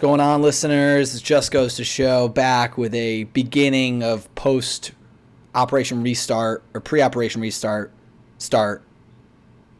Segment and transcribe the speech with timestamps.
[0.00, 1.14] What's going on, listeners?
[1.14, 4.92] It just goes to show back with a beginning of post
[5.54, 7.92] operation restart or pre operation restart
[8.38, 8.82] start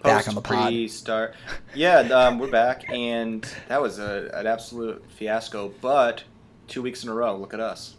[0.03, 0.67] back on the pod.
[0.67, 1.35] Pre-start.
[1.75, 5.73] Yeah, um, we're back, and that was a, an absolute fiasco.
[5.81, 6.25] But
[6.69, 7.97] two weeks in a row, look at us.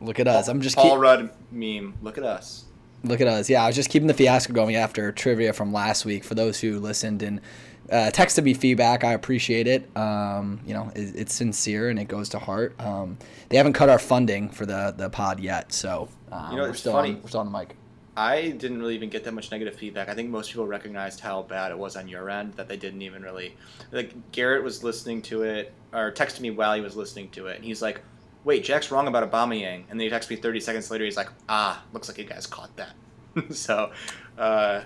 [0.00, 0.48] Look at us.
[0.48, 1.94] I'm just Paul keep, Rudd meme.
[2.02, 2.64] Look at us.
[3.04, 3.48] look at us.
[3.48, 6.24] Yeah, I was just keeping the fiasco going after trivia from last week.
[6.24, 7.40] For those who listened and
[7.90, 9.94] uh, texted me feedback, I appreciate it.
[9.96, 12.74] Um, you know, it, it's sincere and it goes to heart.
[12.80, 16.62] Um, they haven't cut our funding for the the pod yet, so um, You know,
[16.64, 17.10] we're it's still funny.
[17.10, 17.76] on, we're still on the mic.
[18.16, 20.08] I didn't really even get that much negative feedback.
[20.08, 23.02] I think most people recognized how bad it was on your end that they didn't
[23.02, 23.56] even really
[23.90, 27.56] like Garrett was listening to it or texted me while he was listening to it
[27.56, 28.02] and he's like,
[28.44, 31.30] "Wait, Jack's wrong about Aubameyang." And then he texts me 30 seconds later he's like,
[31.48, 32.94] "Ah, looks like you guys caught that."
[33.50, 33.90] so,
[34.38, 34.82] uh,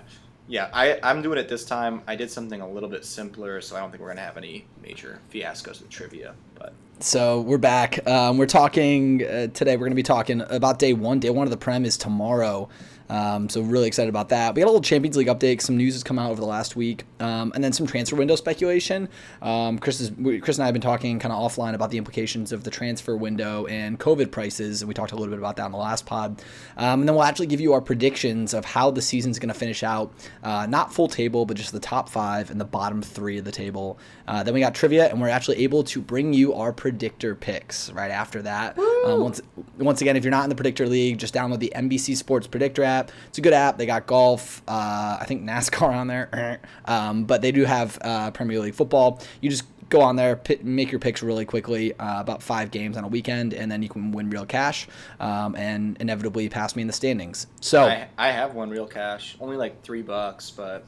[0.49, 2.01] yeah, I I'm doing it this time.
[2.07, 4.35] I did something a little bit simpler, so I don't think we're going to have
[4.35, 8.05] any major fiascos with trivia, but So we're back.
[8.05, 9.77] Um, we're talking uh, today.
[9.77, 11.19] We're going to be talking about day one.
[11.19, 12.67] Day one of the Prem is tomorrow.
[13.09, 14.53] Um, so really excited about that.
[14.53, 15.61] We got a little Champions League update.
[15.61, 18.35] Some news has come out over the last week, um, and then some transfer window
[18.35, 19.09] speculation.
[19.41, 22.51] Um, Chris, is, Chris and I have been talking kind of offline about the implications
[22.51, 25.65] of the transfer window and COVID prices, and we talked a little bit about that
[25.65, 26.43] in the last pod.
[26.77, 29.59] Um, and then we'll actually give you our predictions of how the season's going to
[29.59, 30.13] finish out.
[30.43, 33.51] Uh, not full table, but just the top five and the bottom three of the
[33.51, 33.97] table.
[34.27, 37.91] Uh, then we got trivia, and we're actually able to bring you our predictor picks
[37.91, 38.77] right after that.
[38.79, 39.41] Um, once,
[39.77, 42.83] once again, if you're not in the predictor league, just download the NBC Sports Predictor
[42.83, 43.11] app.
[43.27, 43.77] It's a good app.
[43.77, 48.31] They got golf, uh, I think NASCAR on there, um, but they do have uh,
[48.31, 49.21] Premier League football.
[49.39, 52.97] You just go on there, pi make your picks really quickly, uh, about five games
[52.97, 54.87] on a weekend, and then you can win real cash
[55.19, 57.45] um, and inevitably pass me in the standings.
[57.61, 60.85] So I I have one real cash, only like 3 bucks, but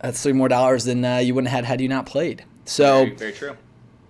[0.00, 2.44] that's three more dollars than uh, you wouldn't have had had you not played.
[2.64, 3.56] So very, very true.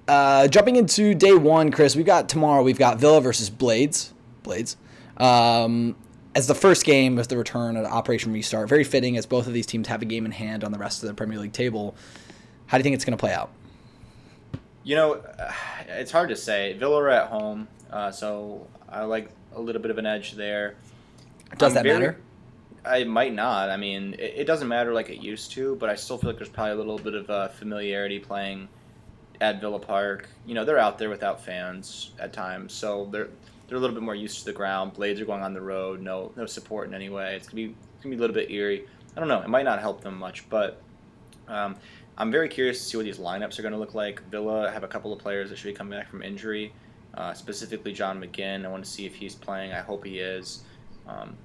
[0.09, 2.63] Uh, jumping into day one, Chris, we've got tomorrow.
[2.63, 4.13] We've got Villa versus Blades.
[4.43, 4.77] Blades.
[5.17, 5.97] Um,
[6.35, 9.53] as the first game of the return of Operation Restart, very fitting as both of
[9.53, 11.95] these teams have a game in hand on the rest of the Premier League table.
[12.67, 13.51] How do you think it's going to play out?
[14.83, 15.53] You know, uh,
[15.89, 16.73] it's hard to say.
[16.73, 20.75] Villa are at home, uh, so I like a little bit of an edge there.
[21.59, 22.21] Does I'm that very- matter?
[22.85, 23.71] I might not.
[23.71, 26.39] I mean, it, it doesn't matter like it used to, but I still feel like
[26.39, 28.69] there's probably a little bit of uh, familiarity playing
[29.43, 30.29] at Villa Park.
[30.47, 33.29] You know, they're out there without fans at times, so they're
[33.67, 34.95] they're a little bit more used to the ground.
[34.95, 37.37] Blades are going on the road, no no support in any way.
[37.37, 38.87] It's gonna be it's gonna be a little bit eerie.
[39.17, 39.43] I don't know.
[39.43, 40.81] It might not help them much, but
[41.49, 41.77] um,
[42.17, 44.23] I'm very curious to see what these lineups are going to look like.
[44.31, 46.73] Villa have a couple of players that should be coming back from injury,
[47.15, 48.65] uh, specifically John McGinn.
[48.65, 49.73] I want to see if he's playing.
[49.73, 50.63] I hope he is.
[51.07, 51.37] Um,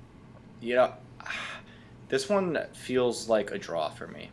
[0.62, 0.94] you know,
[2.10, 4.30] this one feels like a draw for me.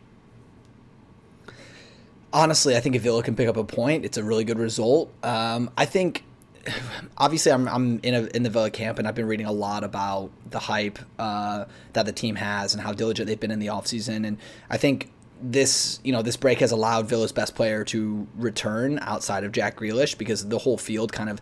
[2.35, 5.11] Honestly, I think if Villa can pick up a point, it's a really good result.
[5.23, 6.23] Um, I think,
[7.17, 9.83] obviously, I'm, I'm in a, in the Villa camp, and I've been reading a lot
[9.83, 13.67] about the hype uh, that the team has and how diligent they've been in the
[13.67, 14.27] offseason.
[14.27, 14.37] And
[14.69, 19.45] I think this, you know, this break has allowed Villa's best player to return outside
[19.45, 21.39] of Jack Grealish because the whole field kind of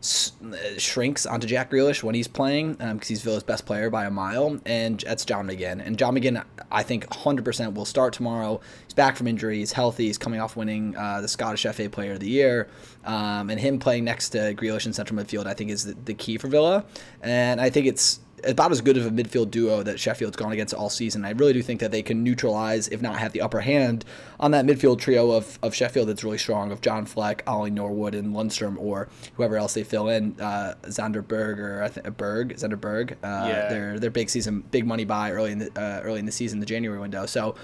[0.00, 4.60] shrinks onto Jack Grealish when he's playing because he's Villa's best player by a mile,
[4.64, 5.84] and that's John McGinn.
[5.84, 8.60] And John McGinn, I think, 100% will start tomorrow.
[8.84, 9.58] He's back from injury.
[9.58, 10.06] He's healthy.
[10.06, 12.68] He's coming off winning uh, the Scottish FA Player of the Year,
[13.04, 16.14] um, and him playing next to Grealish in central midfield, I think, is the, the
[16.14, 16.84] key for Villa.
[17.22, 20.74] And I think it's about as good of a midfield duo that Sheffield's gone against
[20.74, 21.24] all season.
[21.24, 24.04] I really do think that they can neutralize, if not have the upper hand,
[24.38, 28.14] on that midfield trio of, of Sheffield that's really strong of John Fleck, Ollie Norwood,
[28.14, 32.58] and Lundstram, or whoever else they fill in, uh, Sander Berg or I think Berg,
[32.58, 33.12] Sander Berg.
[33.22, 33.68] Uh, Yeah.
[33.68, 36.60] Their their big season, big money buy early in the uh, early in the season,
[36.60, 37.26] the January window.
[37.26, 37.54] So.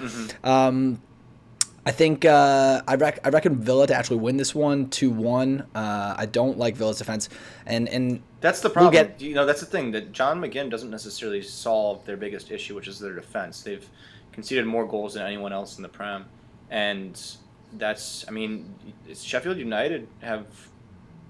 [0.45, 1.01] Um,
[1.85, 5.67] I think uh, I, rec- I reckon Villa to actually win this one two one.
[5.75, 7.29] Uh, I don't like Villa's defense,
[7.67, 8.93] and and That's the We'll problem.
[8.93, 12.77] get- you know, that's the thing that John McGinn doesn't necessarily solve their biggest issue,
[12.77, 13.63] which is their defense.
[13.63, 13.85] They've
[14.31, 16.27] conceded more goals than anyone else in the Prem,
[16.71, 17.21] and
[17.73, 18.25] that's.
[18.29, 18.73] I mean,
[19.13, 20.47] Sheffield United have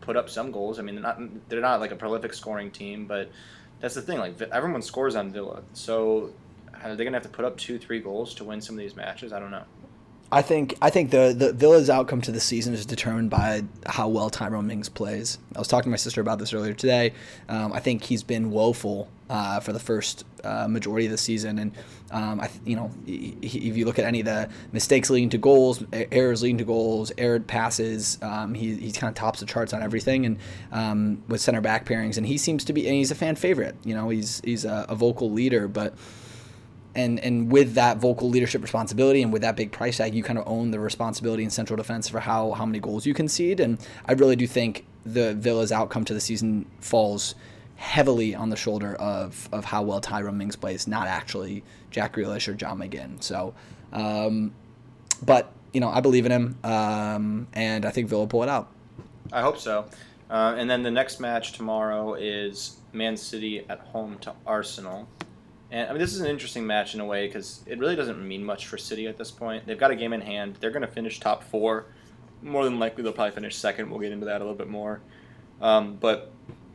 [0.02, 0.78] put up some goals.
[0.78, 3.30] I mean, they're not they're not like a prolific scoring team, but
[3.80, 4.18] that's the thing.
[4.18, 6.30] Like everyone scores on Villa, so
[6.84, 8.94] are they gonna have to put up two, three goals to win some of these
[8.96, 9.32] matches?
[9.32, 9.64] I don't know.
[10.32, 14.08] I think I think the the Villa's outcome to the season is determined by how
[14.08, 15.38] well Tyrone Mings plays.
[15.54, 17.12] I was talking to my sister about this earlier today.
[17.50, 21.58] Um, I think he's been woeful uh, for the first uh, majority of the season,
[21.58, 21.72] and
[22.12, 25.84] um, I you know if you look at any of the mistakes leading to goals,
[25.92, 29.82] errors leading to goals, erred passes, um, he he kind of tops the charts on
[29.82, 30.38] everything, and
[30.72, 33.76] um, with center back pairings, and he seems to be and he's a fan favorite.
[33.84, 35.92] You know he's he's a, a vocal leader, but
[36.94, 40.38] and and with that vocal leadership responsibility and with that big price tag, you kind
[40.38, 43.60] of own the responsibility in central defense for how how many goals you concede.
[43.60, 47.34] And I really do think the Villa's outcome to the season falls
[47.76, 52.48] heavily on the shoulder of of how well Tyrone Mings plays, not actually Jack Grealish
[52.48, 53.22] or John McGinn.
[53.22, 53.54] So,
[53.92, 54.52] um,
[55.24, 58.48] but you know, I believe in him, um, and I think Villa will pull it
[58.48, 58.68] out.
[59.32, 59.86] I hope so.
[60.30, 65.08] Uh, and then the next match tomorrow is Man City at home to Arsenal.
[65.72, 68.22] And I mean, this is an interesting match in a way because it really doesn't
[68.26, 69.66] mean much for City at this point.
[69.66, 70.58] They've got a game in hand.
[70.60, 71.86] They're going to finish top four.
[72.42, 73.88] More than likely, they'll probably finish second.
[73.88, 75.00] We'll get into that a little bit more.
[75.62, 76.30] Um, but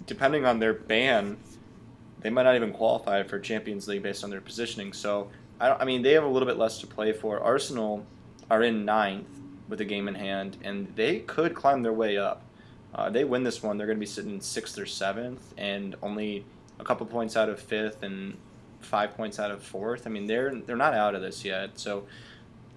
[0.07, 1.37] depending on their ban,
[2.21, 4.93] they might not even qualify for Champions League based on their positioning.
[4.93, 5.29] So,
[5.59, 7.39] I, I mean, they have a little bit less to play for.
[7.39, 8.03] Arsenal
[8.49, 9.29] are in ninth
[9.69, 12.41] with a game in hand, and they could climb their way up.
[12.95, 16.45] Uh, they win this one, they're going to be sitting sixth or seventh, and only
[16.79, 18.37] a couple points out of fifth and
[18.79, 20.07] five points out of fourth.
[20.07, 22.05] I mean, they're they're not out of this yet, so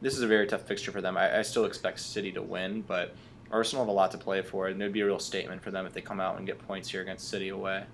[0.01, 1.17] this is a very tough fixture for them.
[1.17, 3.15] I, I still expect City to win, but
[3.51, 5.71] Arsenal have a lot to play for, and it would be a real statement for
[5.71, 7.85] them if they come out and get points here against City away.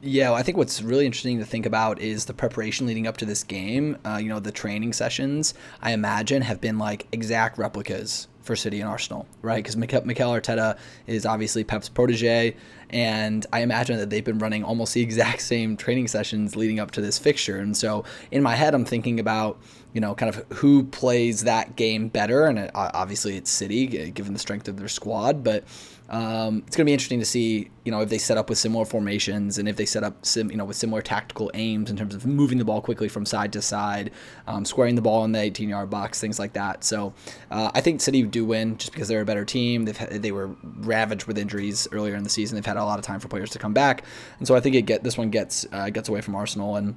[0.00, 3.16] Yeah, well, I think what's really interesting to think about is the preparation leading up
[3.16, 3.96] to this game.
[4.04, 8.80] Uh, you know, the training sessions, I imagine, have been like exact replicas for City
[8.80, 9.56] and Arsenal, right?
[9.56, 10.78] Because Mikel, Mikel Arteta
[11.08, 12.56] is obviously Pep's protege,
[12.90, 16.90] and I imagine that they've been running almost the exact same training sessions leading up
[16.92, 17.58] to this fixture.
[17.58, 19.58] And so in my head, I'm thinking about
[19.92, 22.44] you know, kind of who plays that game better.
[22.44, 25.42] And it, obviously, it's City, given the strength of their squad.
[25.42, 25.64] But
[26.10, 28.56] um, it's going to be interesting to see, you know, if they set up with
[28.56, 31.96] similar formations and if they set up, sim, you know, with similar tactical aims in
[31.96, 34.10] terms of moving the ball quickly from side to side,
[34.46, 36.82] um, squaring the ball in the 18-yard box, things like that.
[36.82, 37.12] So
[37.50, 39.84] uh, I think City do win just because they're a better team.
[39.84, 42.54] They've they were ravaged with injuries earlier in the season.
[42.56, 44.04] They've had a lot of time for players to come back,
[44.38, 46.96] and so I think it get this one gets uh, gets away from Arsenal and.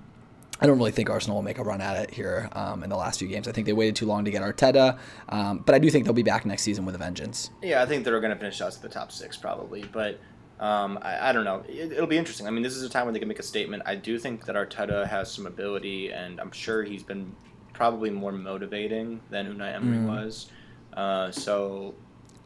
[0.61, 2.95] I don't really think Arsenal will make a run at it here um, in the
[2.95, 3.47] last few games.
[3.47, 4.99] I think they waited too long to get Arteta,
[5.29, 7.49] um, but I do think they'll be back next season with a vengeance.
[7.63, 10.19] Yeah, I think they're going to finish us at the top six probably, but
[10.59, 11.63] um, I, I, don't know.
[11.67, 12.45] It, will be interesting.
[12.45, 13.81] I mean, this is a time when they can make a statement.
[13.87, 17.35] I do think that Arteta has some ability, and I'm sure he's been
[17.73, 20.05] probably more motivating than Unai Emery mm.
[20.05, 20.51] was.
[20.93, 21.95] Uh, so,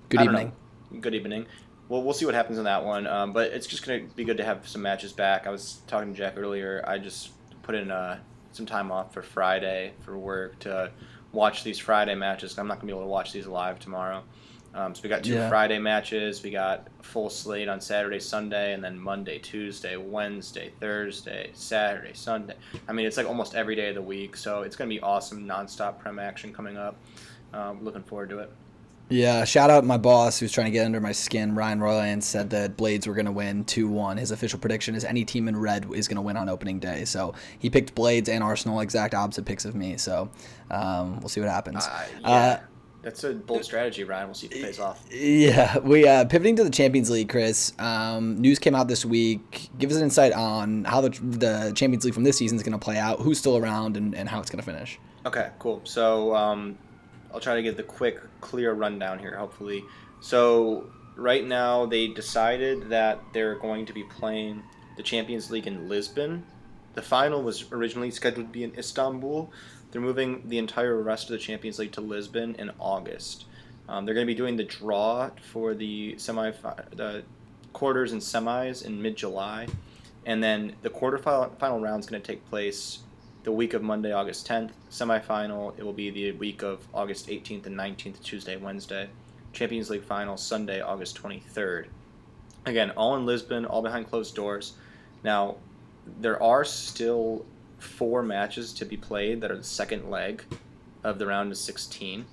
[0.08, 0.54] good evening.
[0.92, 1.00] Know.
[1.02, 1.48] Good evening.
[1.90, 3.06] Well, we'll see what happens in that one.
[3.06, 5.46] Um, but it's just going to be good to have some matches back.
[5.46, 6.86] I was talking to Jack earlier.
[6.88, 7.32] I just
[7.66, 8.20] put in uh,
[8.52, 10.92] some time off for Friday for work to
[11.32, 12.58] watch these Friday matches.
[12.58, 14.24] I'm not gonna be able to watch these live tomorrow.
[14.76, 15.50] Um, so we got two yeah.
[15.50, 16.44] Friday matches.
[16.44, 22.56] We got full slate on Saturday, Sunday, and then Monday, Tuesday, Wednesday, Thursday, Saturday, Sunday.
[22.88, 24.38] I mean, it's like almost every day of the week.
[24.38, 26.98] So it's gonna be awesome, nonstop prem action coming up.
[27.54, 28.52] Um, looking forward to it.
[29.10, 31.54] Yeah, shout out my boss who's trying to get under my skin.
[31.54, 34.18] Ryan Royland said that Blades were going to win 2 1.
[34.18, 37.06] His official prediction is any team in red is going to win on opening day.
[37.06, 39.98] So he picked Blades and Arsenal, exact opposite picks of me.
[39.98, 40.30] So
[40.72, 41.86] um, we'll see what happens.
[41.86, 42.30] Uh, yeah.
[42.30, 42.60] Uh,
[43.04, 44.30] that's a bold strategy, Ryan.
[44.30, 45.06] We'll see if it pays off.
[45.12, 47.72] Yeah, we uh, pivoting to the Champions League, Chris.
[47.78, 49.70] Um, news came out this week.
[49.78, 52.72] Give us an insight on how the, the Champions League from this season is going
[52.72, 54.98] to play out, who's still around, and, and how it's going to finish.
[55.24, 55.82] Okay, cool.
[55.84, 56.80] So um,
[57.36, 59.84] I'll try to get the quick, clear rundown here, hopefully.
[60.22, 64.64] So, right now, they decided that they're going to be playing
[64.96, 66.46] the Champions League in Lisbon.
[66.94, 69.52] The final was originally scheduled to be in Istanbul.
[69.92, 73.44] They're moving the entire rest of the Champions League to Lisbon in August.
[73.90, 76.52] Um, they're going to be doing the draw for the semi,
[76.96, 77.24] the
[77.74, 79.68] quarters and semis in mid July,
[80.26, 83.00] and then the quarterfinal round is going to take place
[83.46, 84.72] the week of Monday, August 10th.
[84.90, 89.08] Semifinal, it will be the week of August 18th and 19th, Tuesday, Wednesday.
[89.54, 91.86] Champions League final, Sunday, August 23rd.
[92.66, 94.74] Again, all in Lisbon, all behind closed doors.
[95.24, 95.58] Now,
[96.20, 97.46] there are still
[97.78, 100.44] four matches to be played that are the second leg
[101.04, 102.26] of the round of 16.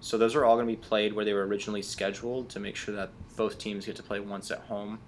[0.00, 2.74] So those are all going to be played where they were originally scheduled to make
[2.74, 4.98] sure that both teams get to play once at home.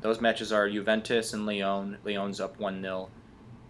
[0.00, 1.98] Those matches are Juventus and Lyon.
[2.04, 3.10] Lyon's up 1 0.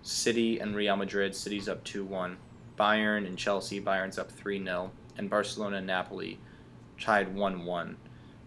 [0.08, 1.34] City and Real Madrid.
[1.34, 2.36] City's up 2 1.
[2.78, 3.80] Bayern and Chelsea.
[3.80, 4.90] Bayern's up 3 0.
[5.18, 6.38] And Barcelona and Napoli
[6.98, 7.96] tied 1 1.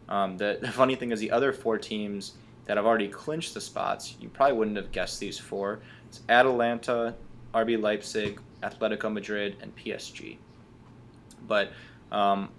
[0.10, 2.34] Um, the, the funny thing is, the other four teams
[2.66, 5.80] that have already clinched the spots, you probably wouldn't have guessed these four.
[6.08, 7.16] It's Atalanta,
[7.54, 10.38] RB Leipzig, Atletico Madrid, and PSG.
[11.48, 11.72] But
[12.12, 12.50] um,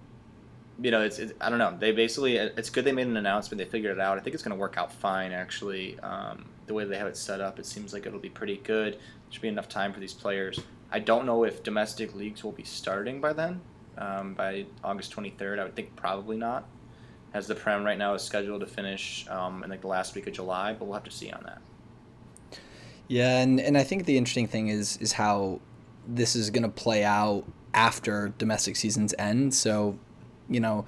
[0.80, 1.76] you know, it's, it's, I don't know.
[1.76, 3.58] They basically it's good they made an announcement.
[3.58, 4.16] They figured it out.
[4.16, 5.98] I think it's going to work out fine actually.
[6.00, 8.94] Um, the way they have it set up, it seems like it'll be pretty good.
[8.94, 9.00] There
[9.30, 10.60] should be enough time for these players.
[10.90, 13.60] I don't know if domestic leagues will be starting by then,
[13.98, 15.58] um, by August 23rd.
[15.58, 16.68] I would think probably not,
[17.34, 20.26] as the Prem right now is scheduled to finish um, in like the last week
[20.26, 20.74] of July.
[20.74, 21.62] But we'll have to see on that.
[23.08, 25.60] Yeah, and, and I think the interesting thing is is how
[26.06, 29.54] this is going to play out after domestic seasons end.
[29.54, 29.98] So,
[30.48, 30.84] you know,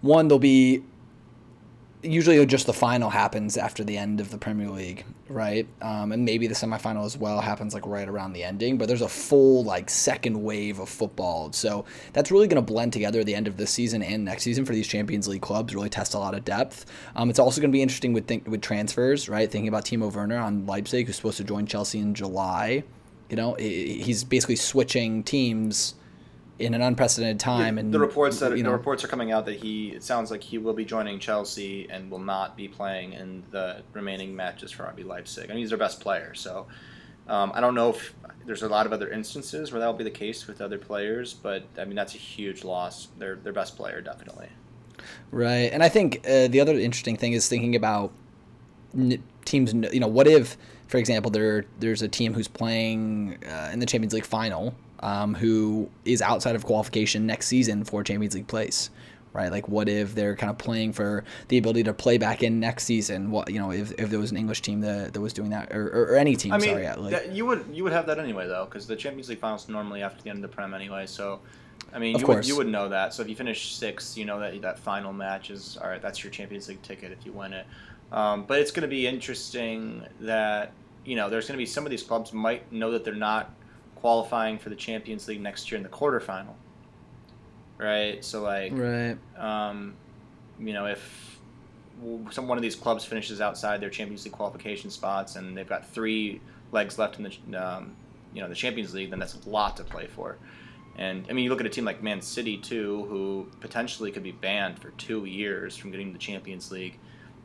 [0.00, 0.82] one, there'll be
[2.04, 5.66] usually just the final happens after the end of the Premier League, right?
[5.82, 8.78] Um, and maybe the semifinal as well happens like right around the ending.
[8.78, 12.92] But there's a full like second wave of football, so that's really going to blend
[12.92, 15.74] together the end of this season and next season for these Champions League clubs.
[15.74, 16.86] Really test a lot of depth.
[17.16, 19.50] Um, it's also going to be interesting with think, with transfers, right?
[19.50, 22.84] Thinking about Timo Werner on Leipzig, who's supposed to join Chelsea in July.
[23.30, 25.94] You know, he's basically switching teams
[26.58, 27.78] in an unprecedented time.
[27.78, 30.30] And the reports that you know, the reports are coming out that he it sounds
[30.30, 34.70] like he will be joining Chelsea and will not be playing in the remaining matches
[34.70, 35.50] for RB Leipzig.
[35.50, 36.66] I mean, he's their best player, so
[37.28, 38.14] um, I don't know if
[38.46, 41.34] there's a lot of other instances where that will be the case with other players,
[41.34, 43.08] but I mean that's a huge loss.
[43.18, 44.48] Their their best player definitely.
[45.30, 48.12] Right, and I think uh, the other interesting thing is thinking about
[49.44, 49.72] teams.
[49.74, 50.56] You know, what if,
[50.86, 55.34] for example, there there's a team who's playing uh, in the Champions League final um,
[55.34, 58.88] who is outside of qualification next season for Champions League place,
[59.34, 59.52] right?
[59.52, 62.84] Like, what if they're kind of playing for the ability to play back in next
[62.84, 63.30] season?
[63.30, 65.70] What you know, if, if there was an English team that, that was doing that,
[65.72, 68.06] or, or, or any team, I mean, sorry, like, that, you would you would have
[68.06, 70.74] that anyway though, because the Champions League finals normally after the end of the Prem
[70.74, 71.40] anyway, so.
[71.92, 73.14] I mean, you would, you would know that.
[73.14, 76.02] So if you finish sixth, you know that that final match is all right.
[76.02, 77.66] That's your Champions League ticket if you win it.
[78.10, 80.72] Um, but it's going to be interesting that
[81.04, 83.54] you know there's going to be some of these clubs might know that they're not
[84.04, 86.52] qualifying for the Champions League next year in the quarterfinal.
[87.78, 88.22] Right?
[88.22, 89.16] So like right.
[89.34, 89.94] Um,
[90.60, 91.40] you know, if
[92.30, 95.88] some one of these clubs finishes outside their Champions League qualification spots and they've got
[95.88, 97.96] three legs left in the um,
[98.34, 100.36] you know the Champions League, then that's a lot to play for.
[100.98, 104.22] And I mean, you look at a team like Man City too, who potentially could
[104.22, 106.98] be banned for two years from getting the Champions League.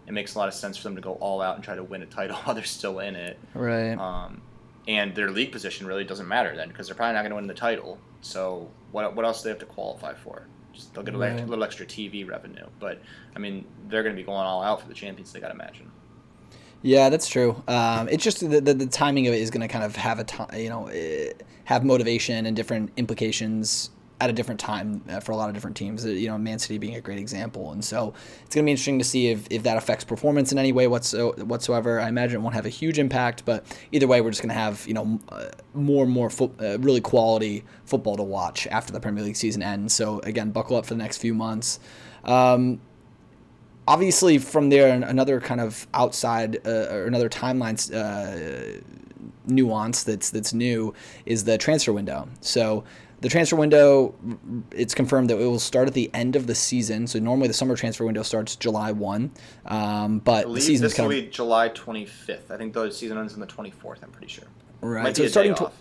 [0.08, 1.84] It makes a lot of sense for them to go all out and try to
[1.84, 3.40] win a title while they're still in it.
[3.54, 3.94] Right.
[3.94, 4.42] Um,
[4.88, 7.48] and their league position really doesn't matter then because they're probably not going to win
[7.48, 7.98] the title.
[8.22, 10.44] So what what else do they have to qualify for?
[10.74, 11.48] Just they'll get a right.
[11.48, 13.02] little extra TV revenue, but
[13.36, 15.92] I mean they're going to be going all out for the Champions League, I'd imagine.
[16.82, 17.62] Yeah, that's true.
[17.68, 20.18] Um, it's just the, the, the timing of it is going to kind of have
[20.18, 21.34] a time, you know, eh,
[21.66, 23.90] have motivation and different implications
[24.22, 26.06] at a different time uh, for a lot of different teams.
[26.06, 28.14] Uh, you know, Man City being a great example, and so
[28.46, 30.88] it's going to be interesting to see if, if that affects performance in any way
[30.88, 32.00] whatsoever.
[32.00, 34.56] I imagine it won't have a huge impact, but either way, we're just going to
[34.56, 38.92] have you know uh, more and more fo- uh, really quality football to watch after
[38.92, 39.94] the Premier League season ends.
[39.94, 41.80] So again, buckle up for the next few months.
[42.26, 42.82] Um,
[43.88, 48.82] obviously, from there, another kind of outside uh, or another timeline uh,
[49.46, 50.94] nuance that's that's new
[51.26, 52.28] is the transfer window.
[52.42, 52.84] So
[53.22, 54.16] the transfer window,
[54.72, 57.08] it's confirmed that it will start at the end of the season.
[57.08, 59.32] So normally the summer transfer window starts July one,
[59.66, 62.52] um, but the season this will be July twenty fifth.
[62.52, 64.00] I think the season ends on the twenty fourth.
[64.04, 64.46] I'm pretty sure.
[64.82, 65.16] Right.
[65.16, 65.56] so it's starting.
[65.56, 65.72] Tw-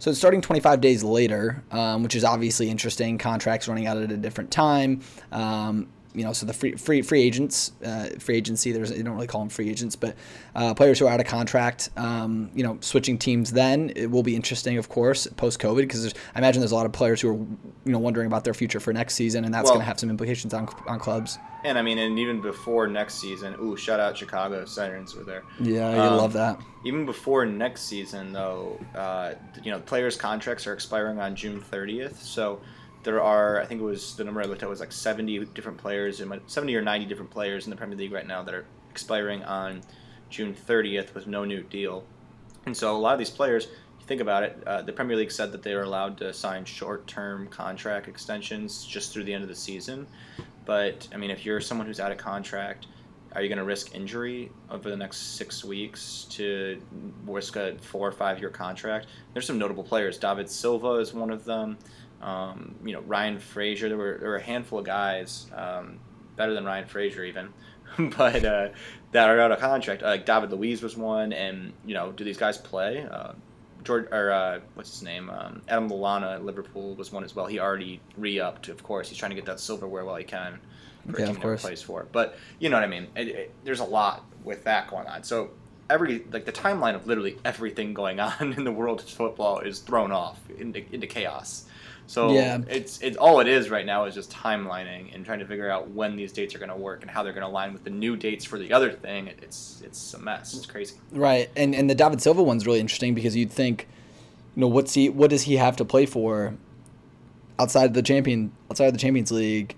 [0.00, 3.18] so it's starting 25 days later, um, which is obviously interesting.
[3.18, 5.00] Contracts running out at a different time.
[5.32, 8.72] Um, you know, so the free free free agents, uh, free agency.
[8.72, 10.16] There's you don't really call them free agents, but
[10.54, 11.90] uh, players who are out of contract.
[11.96, 13.52] Um, you know, switching teams.
[13.52, 16.86] Then it will be interesting, of course, post COVID, because I imagine there's a lot
[16.86, 19.64] of players who are you know wondering about their future for next season, and that's
[19.64, 21.38] well, going to have some implications on on clubs.
[21.64, 25.42] And I mean, and even before next season, ooh, shout out Chicago Sirens were there.
[25.60, 26.60] Yeah, you um, love that.
[26.84, 32.16] Even before next season, though, uh, you know, players' contracts are expiring on June 30th,
[32.16, 32.60] so
[33.08, 35.78] there are I think it was the number I looked at was like 70 different
[35.78, 38.66] players in 70 or 90 different players in the Premier League right now that are
[38.90, 39.80] expiring on
[40.28, 42.04] June 30th with no new deal.
[42.66, 45.30] And so a lot of these players, you think about it, uh, the Premier League
[45.30, 49.48] said that they are allowed to sign short-term contract extensions just through the end of
[49.48, 50.06] the season.
[50.66, 52.88] But I mean, if you're someone who's out of contract,
[53.32, 56.78] are you going to risk injury over the next six weeks to
[57.24, 59.06] risk a four or five year contract?
[59.32, 60.18] There's some notable players.
[60.18, 61.78] David Silva is one of them.
[62.20, 63.88] Um, you know, Ryan Fraser.
[63.88, 66.00] There were there were a handful of guys um,
[66.36, 67.52] better than Ryan Fraser even,
[68.16, 68.68] but uh,
[69.12, 70.02] that are out of contract.
[70.02, 73.06] Uh, like David Luiz was one, and you know, do these guys play?
[73.10, 73.32] Uh,
[73.84, 75.30] George or uh, what's his name?
[75.30, 77.46] Um, Adam Lallana at Liverpool was one as well.
[77.46, 78.68] He already re-upped.
[78.68, 80.58] Of course, he's trying to get that silverware while he can.
[81.10, 81.62] For yeah, of course.
[81.62, 83.06] Plays for, but you know what I mean.
[83.16, 85.22] It, it, there's a lot with that going on.
[85.22, 85.50] So
[85.88, 89.78] every like the timeline of literally everything going on in the world of football is
[89.80, 91.64] thrown off into, into chaos.
[92.08, 92.58] So yeah.
[92.68, 95.90] it's it's all it is right now is just timelining and trying to figure out
[95.90, 97.90] when these dates are going to work and how they're going to align with the
[97.90, 99.26] new dates for the other thing.
[99.26, 100.54] It's it's a mess.
[100.54, 100.96] It's crazy.
[101.12, 103.86] Right, and and the David Silva one's really interesting because you'd think,
[104.56, 106.54] you know, what's he what does he have to play for
[107.58, 109.76] outside of the champion outside of the Champions League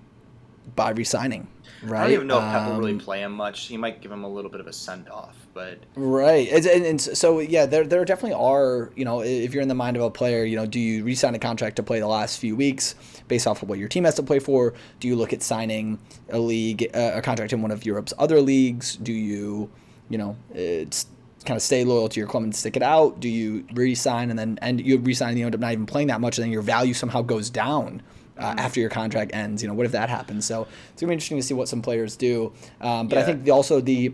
[0.76, 1.48] by resigning?
[1.82, 2.00] Right?
[2.00, 3.66] I don't even know if Pep will really Um, play him much.
[3.66, 6.84] He might give him a little bit of a send off, but Right, and, and,
[6.84, 8.90] and so yeah, there there definitely are.
[8.96, 11.34] You know, if you're in the mind of a player, you know, do you re-sign
[11.34, 12.94] a contract to play the last few weeks
[13.28, 14.74] based off of what your team has to play for?
[14.98, 15.98] Do you look at signing
[16.30, 18.96] a league, uh, a contract in one of Europe's other leagues?
[18.96, 19.70] Do you,
[20.08, 21.06] you know, it's
[21.46, 23.18] kind of stay loyal to your club and stick it out?
[23.20, 26.08] Do you re-sign and then and you re-sign and you end up not even playing
[26.08, 28.02] that much, and then your value somehow goes down?
[28.40, 30.46] Uh, after your contract ends, you know what if that happens?
[30.46, 32.52] So it's gonna be interesting to see what some players do.
[32.80, 34.12] Um, but I think the, also the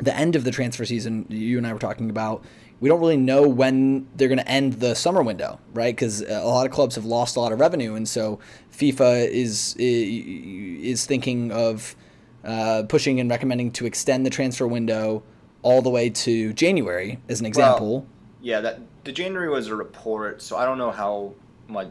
[0.00, 2.44] the end of the transfer season you and I were talking about
[2.80, 6.44] we don't really know when they're going to end the summer window right because a
[6.44, 8.38] lot of clubs have lost a lot of revenue and so
[8.72, 11.96] FIFA is is thinking of
[12.44, 15.22] uh, pushing and recommending to extend the transfer window
[15.62, 18.06] all the way to January as an example
[18.46, 21.34] yeah, that the January was a report, so I don't know how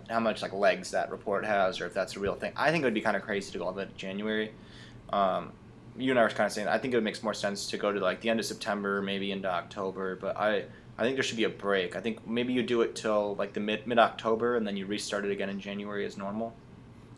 [0.09, 2.53] how much like legs that report has, or if that's a real thing.
[2.55, 4.51] I think it would be kind of crazy to go all the way to January.
[5.11, 5.51] Um,
[5.97, 7.91] you and I were kind of saying I think it makes more sense to go
[7.91, 10.15] to like the end of September, maybe into October.
[10.15, 10.65] But I
[10.97, 11.95] I think there should be a break.
[11.95, 14.85] I think maybe you do it till like the mid mid October, and then you
[14.85, 16.53] restart it again in January as normal.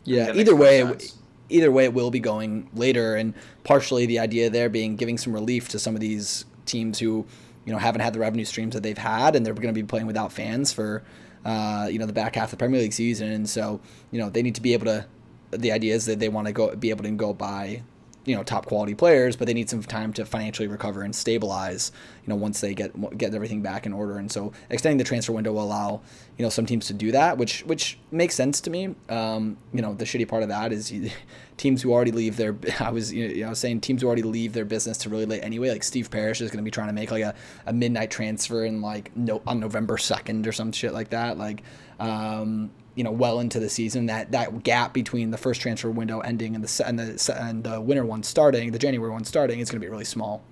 [0.04, 1.18] yeah either way sense.
[1.48, 3.34] either way it will be going later and
[3.64, 7.26] partially the idea there being giving some relief to some of these teams who
[7.64, 9.86] you know haven't had the revenue streams that they've had and they're going to be
[9.86, 11.02] playing without fans for
[11.48, 13.32] uh, you know the back half of the Premier League season.
[13.32, 15.06] And so you know they need to be able to
[15.50, 17.82] the idea is that they want to go be able to go buy
[18.24, 21.92] you know top quality players but they need some time to financially recover and stabilize
[22.24, 24.18] you know once they get get everything back in order.
[24.18, 26.02] And so extending the transfer window will allow
[26.36, 28.94] you know some teams to do that which which makes sense to me.
[29.08, 31.10] Um, you know the shitty part of that is you,
[31.56, 34.22] teams who already leave their I was you know, I was saying teams who already
[34.22, 36.88] leave their business to really late anyway like Steve Parish is going to be trying
[36.88, 37.34] to make like a,
[37.66, 41.38] a midnight transfer in like no on November 2nd or some shit like that.
[41.38, 41.62] Like
[41.98, 46.18] um, you know well into the season that that gap between the first transfer window
[46.20, 49.70] ending and the and the and the winter one starting the January one starting is
[49.70, 50.42] going to be really small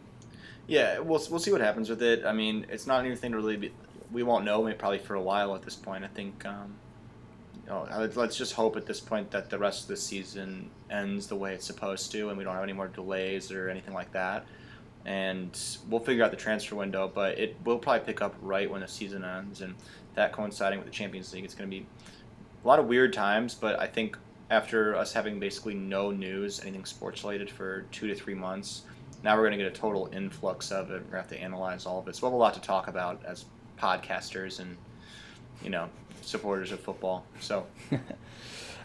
[0.68, 2.24] Yeah, we'll we'll see what happens with it.
[2.24, 3.72] I mean, it's not anything to really be.
[4.10, 6.02] We won't know maybe probably for a while at this point.
[6.04, 6.44] I think.
[6.44, 6.74] Um,
[7.64, 10.70] you know, let's- let's just hope at this point that the rest of the season
[10.90, 13.94] ends the way it's supposed to, and we don't have any more delays or anything
[13.94, 14.46] like that.
[15.04, 15.50] And
[15.88, 18.88] we'll figure out the transfer window, but it will probably pick up right when the
[18.88, 19.74] season ends, and
[20.14, 21.86] that coinciding with the Champions League, it's going to be
[22.66, 23.54] a lot of weird times.
[23.54, 24.18] But I think
[24.50, 28.82] after us having basically no news, anything sports related for two to three months,
[29.22, 30.94] now we're going to get a total influx of it.
[30.94, 32.16] We're going to have to analyze all of it.
[32.16, 33.44] So we'll have a lot to talk about as
[33.78, 34.76] podcasters and,
[35.62, 35.88] you know,
[36.22, 37.24] supporters of football.
[37.40, 37.66] So,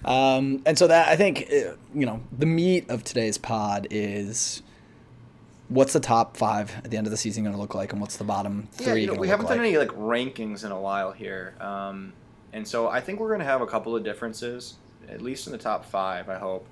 [0.03, 4.63] Um, and so that I think uh, you know the meat of today's pod is
[5.69, 8.01] what's the top five at the end of the season going to look like, and
[8.01, 9.57] what's the bottom yeah, three you know, we haven't like?
[9.57, 11.53] done any like rankings in a while here.
[11.59, 12.13] Um,
[12.53, 14.75] and so I think we're going to have a couple of differences,
[15.09, 16.67] at least in the top five, I hope.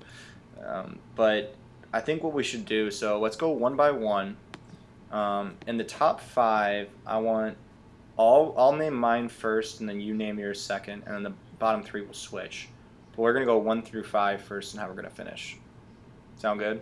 [0.64, 1.54] Um, but
[1.92, 4.36] I think what we should do, so let's go one by one.
[5.10, 7.56] Um, in the top five, I want
[8.16, 11.82] all, I'll name mine first, and then you name yours second, and then the bottom
[11.82, 12.68] three will switch.
[13.12, 15.56] But we're going to go one through five first and how we're going to finish.
[16.36, 16.80] Sound good?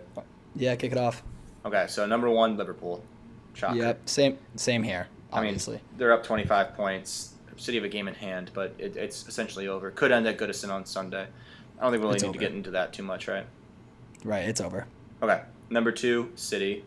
[0.55, 1.23] Yeah, kick it off.
[1.65, 3.03] Okay, so number one, Liverpool.
[3.53, 3.75] Shocker.
[3.75, 5.07] Yep, same same here.
[5.33, 7.33] I mean, Obviously, they're up 25 points.
[7.59, 9.91] City have a game in hand, but it, it's essentially over.
[9.91, 11.27] Could end at Goodison on Sunday.
[11.79, 13.45] I don't think we really It's need to get into that too much, right?
[14.23, 14.47] right?
[14.47, 14.85] It's over.
[15.21, 15.41] Okay.
[15.69, 16.83] Number two, City.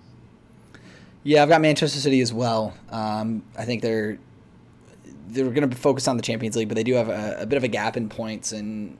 [1.25, 2.75] Yeah, I've got Manchester City as well.
[2.91, 4.19] Um, I think they're
[5.29, 7.57] they're going to focus on the Champions League, but they do have a, a bit
[7.57, 8.99] of a gap in points, and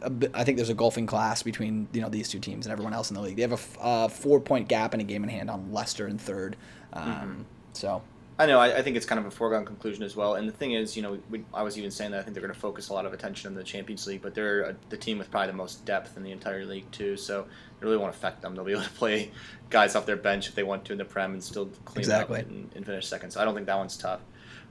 [0.00, 2.72] a bit, I think there's a golfing class between you know these two teams and
[2.72, 3.36] everyone else in the league.
[3.36, 6.06] They have a f- uh, four point gap and a game in hand on Leicester
[6.06, 6.56] in third.
[6.92, 7.42] Um, Mm-hmm.
[7.72, 8.02] So
[8.36, 8.58] I know.
[8.58, 10.34] I, I think it's kind of a foregone conclusion as well.
[10.34, 12.42] And the thing is, you know, we, I was even saying that I think they're
[12.42, 14.96] going to focus a lot of attention on the Champions League, but they're uh the
[14.96, 17.16] team with probably the most depth in the entire league too.
[17.16, 18.54] So it really won't affect them.
[18.56, 19.30] They'll be able to play
[19.70, 22.40] guys off their bench if they want to in the Prem and still clean Exactly.
[22.40, 23.30] up and, and finish second.
[23.30, 24.20] So I don't think that one's tough.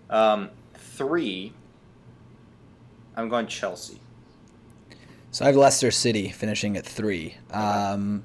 [0.09, 1.53] Um, three.
[3.15, 3.99] I'm going Chelsea.
[5.31, 7.35] So I have Leicester City finishing at three.
[7.51, 8.23] Um,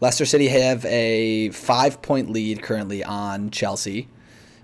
[0.00, 4.08] Leicester City have a five point lead currently on Chelsea,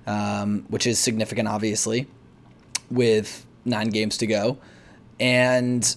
[0.09, 2.09] um, which is significant, obviously,
[2.91, 4.57] with nine games to go.
[5.21, 5.95] And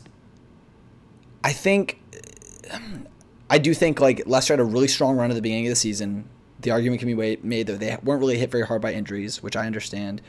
[1.45, 2.02] I think,
[3.50, 5.78] I do think like Leicester had a really strong run at the beginning of the
[5.78, 6.26] season.
[6.60, 9.56] The argument can be made that they weren't really hit very hard by injuries, which
[9.56, 10.21] I understand.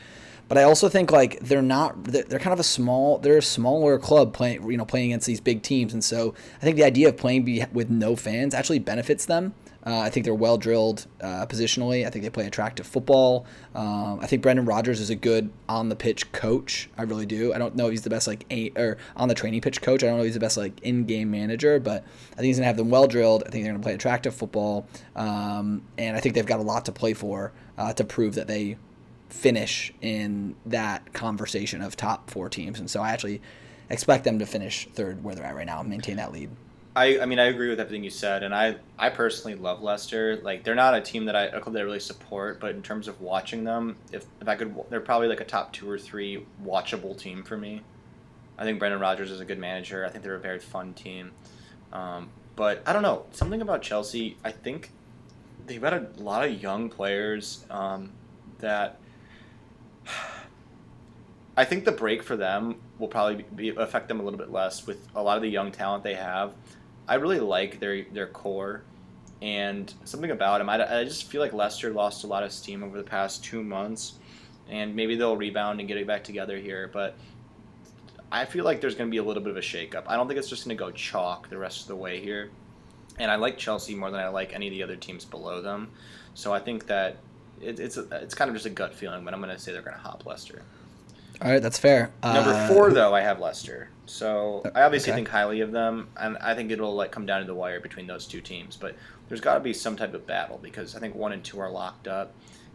[0.46, 3.42] But I also think like they're not they're they're kind of a small they're a
[3.42, 6.84] smaller club playing you know playing against these big teams and so I think the
[6.84, 11.06] idea of playing with no fans actually benefits them Uh, I think they're well drilled
[11.20, 12.06] uh, positionally.
[12.06, 13.46] I think they play attractive football.
[13.74, 16.88] Um, I think Brendan Rodgers is a good on the pitch coach.
[16.96, 17.52] I really do.
[17.52, 20.04] I don't know if he's the best like or on the training pitch coach.
[20.04, 22.58] I don't know if he's the best like in game manager, but I think he's
[22.58, 23.42] gonna have them well drilled.
[23.46, 26.84] I think they're gonna play attractive football, um, and I think they've got a lot
[26.84, 28.76] to play for uh, to prove that they
[29.28, 32.78] finish in that conversation of top four teams.
[32.78, 33.40] And so I actually
[33.90, 36.50] expect them to finish third where they're at right now and maintain that lead.
[36.94, 40.38] I, I mean I agree with everything you said, and I, I personally love Leicester.
[40.42, 42.82] Like they're not a team that I a club that I really support, but in
[42.82, 45.98] terms of watching them, if, if I could, they're probably like a top two or
[45.98, 47.82] three watchable team for me.
[48.58, 50.04] I think Brendan Rodgers is a good manager.
[50.04, 51.32] I think they're a very fun team,
[51.92, 54.36] um, but I don't know something about Chelsea.
[54.44, 54.90] I think
[55.66, 58.12] they've got a lot of young players um,
[58.58, 58.98] that
[61.56, 64.86] I think the break for them will probably be, affect them a little bit less
[64.86, 66.52] with a lot of the young talent they have.
[67.08, 68.82] I really like their their core
[69.40, 70.68] and something about them.
[70.68, 73.62] I, I just feel like Leicester lost a lot of steam over the past two
[73.62, 74.14] months,
[74.68, 76.88] and maybe they'll rebound and get it back together here.
[76.92, 77.16] But
[78.30, 80.04] I feel like there's going to be a little bit of a shakeup.
[80.06, 82.50] I don't think it's just going to go chalk the rest of the way here.
[83.18, 85.90] And I like Chelsea more than I like any of the other teams below them.
[86.34, 87.18] So I think that
[87.60, 89.72] it, it's a, it's kind of just a gut feeling, but I'm going to say
[89.72, 90.62] they're going to hop Leicester.
[91.42, 92.12] All right, that's fair.
[92.22, 93.88] Number uh, four, though, I have Leicester.
[94.06, 95.18] So I obviously okay.
[95.18, 98.06] think highly of them, and I think it'll like come down to the wire between
[98.06, 98.76] those two teams.
[98.76, 98.94] But
[99.28, 101.70] there's got to be some type of battle because I think one and two are
[101.70, 102.32] locked up.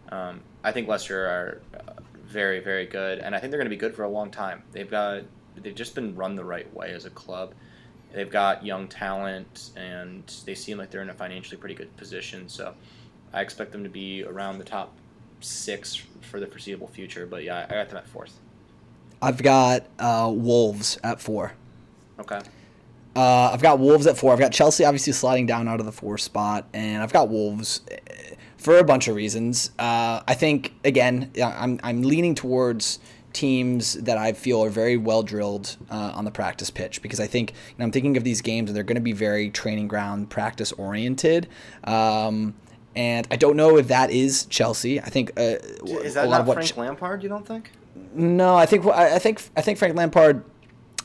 [0.09, 3.75] Um, I think Leicester are uh, very, very good, and I think they're going to
[3.75, 4.63] be good for a long time.
[4.73, 5.23] They've got
[5.55, 7.53] they've just been run the right way as a club.
[8.11, 12.49] They've got young talent, and they seem like they're in a financially pretty good position.
[12.49, 12.73] So
[13.31, 14.93] I expect them to be around the top
[15.39, 17.25] six for the foreseeable future.
[17.25, 18.39] But yeah, I got them at fourth.
[19.21, 21.53] I've got uh, Wolves at four.
[22.19, 22.41] Okay.
[23.15, 24.31] Uh, I've got Wolves at four.
[24.31, 27.81] I've got Chelsea obviously sliding down out of the four spot, and I've got Wolves
[27.89, 29.71] eh, for a bunch of reasons.
[29.79, 32.99] Uh, I think again, I'm I'm leaning towards
[33.33, 37.27] teams that I feel are very well drilled uh, on the practice pitch because I
[37.27, 39.87] think you know, I'm thinking of these games and they're going to be very training
[39.87, 41.47] ground practice oriented.
[41.83, 42.55] Um,
[42.95, 44.99] and I don't know if that is Chelsea.
[44.99, 47.21] I think uh, is that not Frank Ch- Lampard?
[47.21, 47.71] You don't think?
[48.13, 50.43] No, I think I think I think Frank Lampard.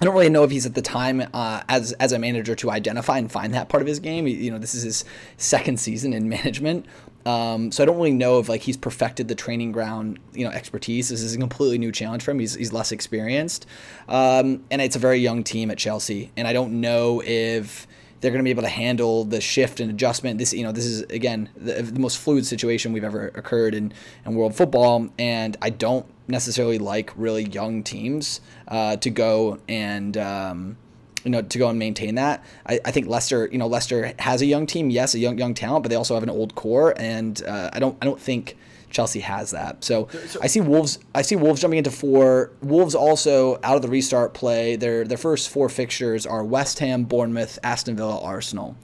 [0.01, 2.71] I don't really know if he's at the time uh, as as a manager to
[2.71, 4.27] identify and find that part of his game.
[4.27, 5.05] You know, this is his
[5.37, 6.87] second season in management,
[7.25, 10.51] um, so I don't really know if like he's perfected the training ground, you know,
[10.51, 11.09] expertise.
[11.09, 12.41] This is a completely new challenge for him.
[12.41, 13.67] He's, he's less experienced,
[14.09, 16.33] um, and it's a very young team at Chelsea.
[16.37, 17.87] And I don't know if
[18.21, 20.39] they're going to be able to handle the shift and adjustment.
[20.39, 23.93] This, you know, this is again the, the most fluid situation we've ever occurred in,
[24.27, 30.17] in world football, and I don't necessarily like really young teams uh, to go and.
[30.17, 30.77] Um,
[31.25, 32.45] you know, to go and maintain that.
[32.67, 35.55] I, I think Leicester, you know, Leicester has a young team, yes, a young young
[35.55, 38.57] talent, but they also have an old core, and uh, I don't I don't think
[38.93, 39.83] Chelsea has that.
[39.83, 40.99] So, so, I see Wolves.
[41.15, 42.51] I see Wolves jumping into four.
[42.61, 44.77] Wolves also out of the restart play.
[44.77, 48.77] Their their first four fixtures are West Ham, Bournemouth, Aston Villa, Arsenal.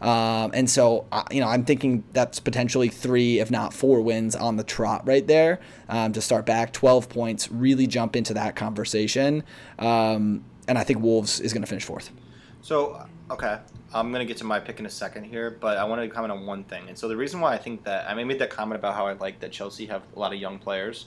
[0.00, 4.36] Um, and so, uh, you know, I'm thinking that's potentially three, if not four wins
[4.36, 6.72] on the trot right there um, to start back.
[6.72, 9.42] 12 points, really jump into that conversation.
[9.78, 12.10] Um, and I think Wolves is going to finish fourth.
[12.62, 13.58] So, okay,
[13.94, 16.14] I'm going to get to my pick in a second here, but I wanted to
[16.14, 16.88] comment on one thing.
[16.88, 19.12] And so the reason why I think that I made that comment about how I
[19.12, 21.06] like that Chelsea have a lot of young players.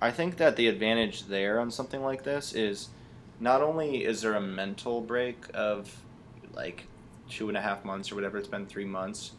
[0.00, 2.90] I think that the advantage there on something like this is
[3.40, 6.00] not only is there a mental break of
[6.54, 6.86] like
[7.28, 9.32] two and a half months or whatever it's been, three months,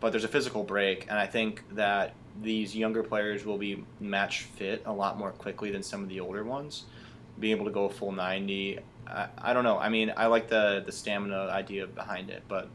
[0.00, 4.42] but there's a physical break, and I think that these younger players will be match
[4.42, 6.84] fit a lot more quickly than some of the older ones
[7.40, 8.78] being able to go full 90.
[9.06, 9.78] I, I don't know.
[9.78, 12.68] I mean, I like the the stamina idea behind it, but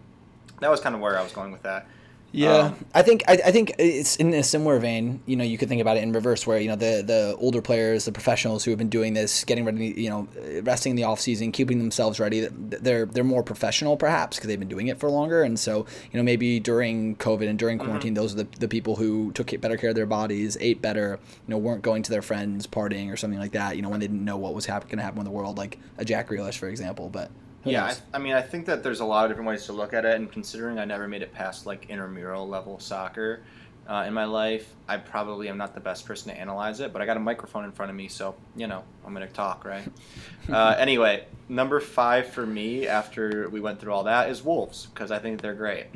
[0.59, 1.87] that was kind of where I was going with that.
[2.35, 5.21] Yeah, um, I think I, I, think it's in a similar vein.
[5.25, 7.61] You know, you could think about it in reverse, where you know the the older
[7.61, 10.27] players, the professionals who have been doing this, getting ready, you know,
[10.63, 12.45] resting in the off season, keeping themselves ready.
[12.51, 16.17] They're they're more professional, perhaps, because they've been doing it for longer, and so you
[16.17, 17.85] know maybe during COVID and during mm-hmm.
[17.85, 18.21] quarantine, mm-hmm.
[18.21, 21.17] those are the, the people who took better care of their bodies, ate better,
[21.47, 23.77] you know, weren't going to their friends partying or something like that.
[23.77, 25.79] You know, when they didn't know what was going to happen in the world, like
[25.97, 27.31] a Jack Grealish, for example, but.
[27.65, 29.93] Yeah, I, I, mean, I think that there's a lot of different ways to look
[29.93, 33.41] at it, and considering I never made it past like intramural level soccer
[33.87, 36.91] uh, in my life, I probably am not the best person to analyze it.
[36.91, 39.65] But I got a microphone in front of me, so you know I'm gonna talk,
[39.65, 39.87] right?
[40.49, 45.11] uh, anyway, number five for me after we went through all that is Wolves because
[45.11, 45.87] I think they're great.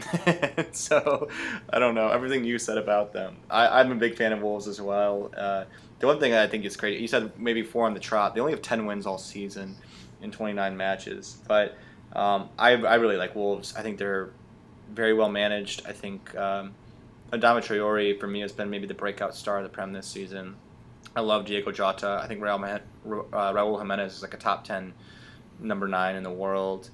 [0.76, 1.30] so
[1.72, 3.38] I don't know everything you said about them.
[3.50, 5.32] I, am a big fan of Wolves as well.
[5.36, 5.66] Uh,
[6.00, 8.36] the one thing I think is great, you said maybe four on the trot.
[8.36, 9.76] They only have ten wins all season
[10.22, 11.38] in 29 matches.
[11.48, 11.78] But
[12.14, 13.76] um, I, I really like Wolves.
[13.76, 14.32] I think they're
[14.94, 15.84] very well managed.
[15.88, 16.74] I think um,
[17.32, 20.56] Adama Traore for me has been maybe the breakout star of the Prem this season.
[21.16, 22.20] I love Diego Jota.
[22.24, 24.94] I think Raul, uh, Raul Jimenez is like a top ten
[25.60, 26.90] number nine in the world,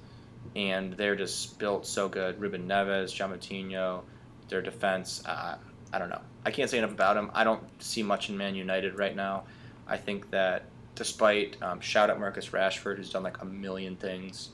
[0.54, 2.40] and they're just built so good.
[2.40, 4.02] Ruben Neves, João
[4.48, 5.22] their defense.
[5.26, 5.56] Uh,
[5.92, 6.20] I don't know.
[6.44, 7.30] I can't say enough about them.
[7.34, 9.44] I don't see much in Man United right now.
[9.88, 10.64] I think that
[10.96, 14.50] despite um, shout out Marcus Rashford, who's done like a million things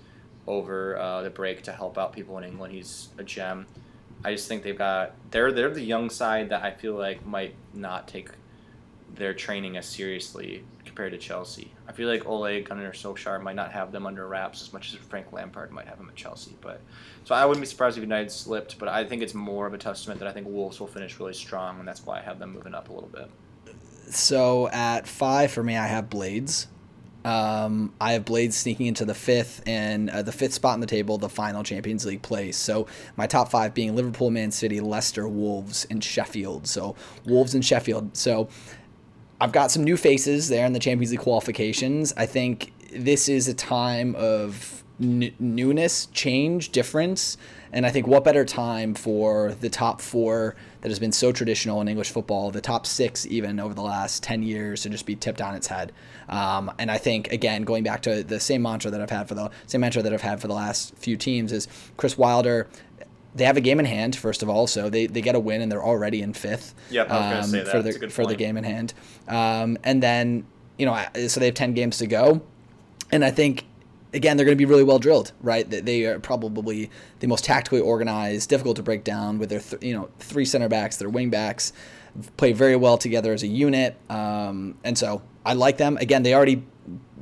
[0.46, 2.74] over uh, the break to help out people in England.
[2.74, 3.66] He's a gem.
[4.24, 7.54] I just think they've got they're they're the young side that I feel like might
[7.72, 8.28] not take
[9.14, 11.72] their training as seriously compared to Chelsea.
[11.88, 14.98] I feel like Ole Gunnar Solskjaer might not have them under wraps as much as
[14.98, 16.56] Frank Lampard might have them at Chelsea.
[16.60, 16.80] But
[17.24, 18.78] so I wouldn't be surprised if United slipped.
[18.78, 21.34] But I think it's more of a testament that I think Wolves will finish really
[21.34, 23.30] strong, and that's why I have them moving up a little bit.
[24.10, 26.68] So at five for me, I have Blades.
[27.24, 30.86] Um, I have Blades sneaking into the fifth and uh, the fifth spot in the
[30.86, 32.56] table, the final Champions League place.
[32.56, 36.66] So my top five being Liverpool, Man City, Leicester, Wolves, and Sheffield.
[36.66, 38.16] So Wolves and Sheffield.
[38.16, 38.48] So
[39.40, 42.12] I've got some new faces there in the Champions League qualifications.
[42.16, 47.36] I think this is a time of n- newness, change, difference.
[47.72, 51.80] And I think what better time for the top four that has been so traditional
[51.80, 55.16] in English football, the top six even over the last 10 years to just be
[55.16, 55.92] tipped on its head.
[56.28, 59.34] Um, and I think, again, going back to the same mantra that I've had for
[59.34, 62.68] the same mantra that I've had for the last few teams is Chris Wilder
[63.34, 65.62] they have a game in hand first of all, so they, they get a win
[65.62, 66.74] and they're already in fifth.
[66.90, 68.92] Yep, um, for the for the game in hand.
[69.26, 72.42] Um, and then you know so they have ten games to go,
[73.10, 73.64] and I think
[74.12, 75.68] again, they're going to be really well drilled, right?
[75.68, 79.94] They are probably the most tactically organized, difficult to break down with their, th- you
[79.94, 81.72] know, three center backs, their wing backs,
[82.36, 83.96] play very well together as a unit.
[84.10, 85.96] Um, and so I like them.
[85.96, 86.62] Again, they already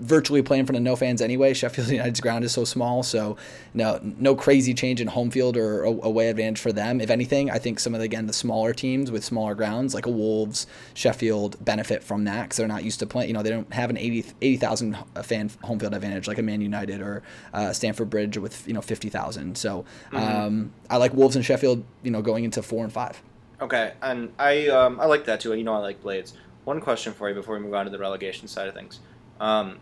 [0.00, 1.54] virtually play in front of no fans anyway.
[1.54, 3.36] Sheffield United's ground is so small, so
[3.74, 7.00] no no crazy change in home field or away advantage for them.
[7.00, 10.06] If anything, I think some of the, again the smaller teams with smaller grounds like
[10.06, 13.28] a Wolves, Sheffield benefit from that because they're not used to playing.
[13.28, 16.60] You know, they don't have an 80,000 80, fan home field advantage like a Man
[16.60, 19.56] United or uh, Stamford Bridge with you know 50,000.
[19.56, 20.16] So mm-hmm.
[20.16, 21.84] um, I like Wolves and Sheffield.
[22.02, 23.22] You know, going into four and five.
[23.60, 25.52] Okay, and I um, I like that too.
[25.54, 26.34] You know, I like Blades.
[26.64, 29.00] One question for you before we move on to the relegation side of things.
[29.40, 29.78] Um,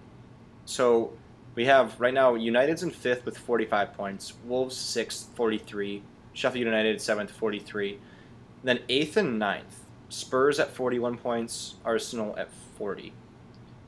[0.68, 1.14] so
[1.54, 6.02] we have right now United's in fifth with 45 points, Wolves sixth, 43,
[6.34, 7.98] Sheffield United seventh, 43.
[8.62, 13.14] Then eighth and ninth, Spurs at 41 points, Arsenal at 40.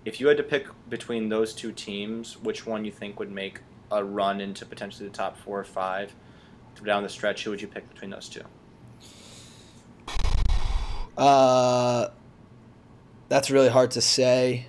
[0.06, 3.60] If you had to pick between those two teams, which one you think would make
[3.92, 6.14] a run into potentially the top four or five
[6.82, 8.42] down the stretch, who would you pick between those two?
[11.18, 12.08] Uh,
[13.28, 14.66] that's really hard to say.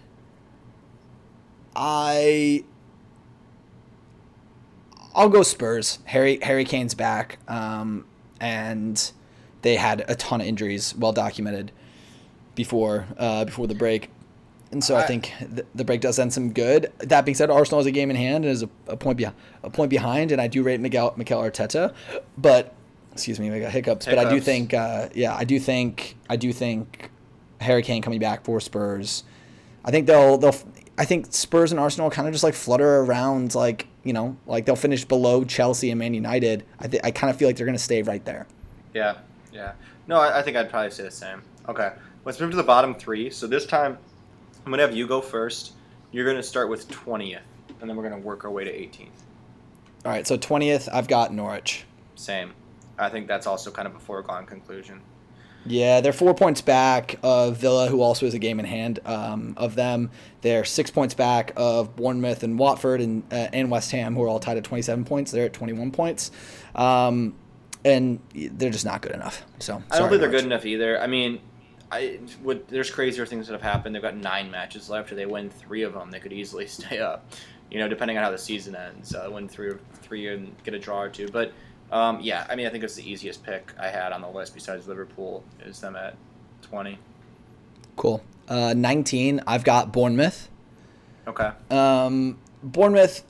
[1.76, 2.64] I
[5.14, 6.00] I'll go Spurs.
[6.06, 8.06] Harry Harry Kane's back, um,
[8.40, 9.12] and
[9.62, 11.72] they had a ton of injuries, well documented,
[12.56, 14.10] before uh, before the break,
[14.72, 16.92] and so I, I think the, the, break does end some good.
[17.00, 19.26] That being said, Arsenal has a game in hand and is a, a point be,
[19.26, 21.94] a point behind, and I do rate Miguel Mikel Arteta,
[22.38, 22.74] but
[23.12, 24.24] excuse me, I got hiccups, hiccups.
[24.24, 27.12] but I do think uh, yeah, I do think I do think
[27.60, 29.24] Harry Kane coming back for Spurs.
[29.84, 30.56] I think they'll they'll
[30.98, 34.66] I think Spurs and Arsenal kind of just like flutter around, like you know, like
[34.66, 36.66] they'll finish below Chelsea and Man United.
[36.80, 38.48] I th- I kind of feel like they're going to stay right there.
[38.94, 39.18] Yeah,
[39.54, 39.74] yeah.
[40.08, 41.42] No, I, I think I'd probably say the same.
[41.70, 41.94] Okay,
[42.26, 43.30] let's move to the bottom three.
[43.30, 43.98] So this time,
[44.66, 45.74] I'm gonna have you go first.
[46.12, 47.42] You're gonna start with twentieth,
[47.80, 49.08] and then we're gonna work our way to 18th.
[50.04, 50.28] All right.
[50.28, 51.86] So twentieth, I've got Norwich.
[52.16, 52.54] Same.
[52.98, 55.02] I think that's also kind of a foregone conclusion.
[55.66, 59.54] Yeah, they're four points back of Villa, who also has a game in hand um,
[59.58, 60.10] of them.
[60.42, 64.28] They're six points back of Bournemouth and Watford and uh, and West Ham, who are
[64.28, 65.32] all tied at 27 points.
[65.32, 66.32] They're at 21 points,
[66.74, 67.36] um,
[67.86, 69.46] and they're just not good enough.
[69.60, 71.00] So I don't think they're good enough either.
[71.00, 71.40] I mean,
[71.92, 73.94] I would, there's crazier things that have happened.
[73.94, 75.12] They've got nine matches left.
[75.12, 77.32] If they win three of them, they could easily stay up.
[77.70, 80.74] You know, depending on how the season ends, uh, win three or three and get
[80.74, 81.54] a draw or two, but.
[81.92, 84.54] Um, yeah, I mean, I think it's the easiest pick I had on the list
[84.54, 86.16] besides Liverpool is them at
[86.64, 86.98] 20.
[87.98, 88.24] Cool.
[88.48, 90.50] Uh, 19, I've got Bournemouth.
[91.28, 91.52] Okay.
[91.70, 93.24] Um, Bournemouth,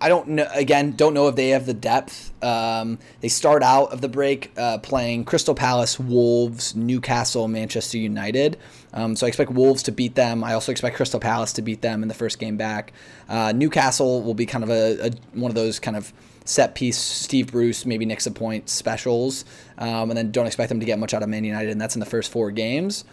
[0.00, 0.48] I don't know.
[0.52, 2.32] Again, don't know if they have the depth.
[2.42, 8.58] Um, they start out of the break uh, playing Crystal Palace, Wolves, Newcastle, Manchester United.
[8.92, 10.42] Um, so I expect Wolves to beat them.
[10.42, 12.92] I also expect Crystal Palace to beat them in the first game back.
[13.28, 16.12] Uh, Newcastle will be kind of a, a one of those kind of
[16.44, 19.44] set piece Steve Bruce maybe nicks a point specials,
[19.76, 21.94] um, and then don't expect them to get much out of Man United, and that's
[21.94, 23.04] in the first four games.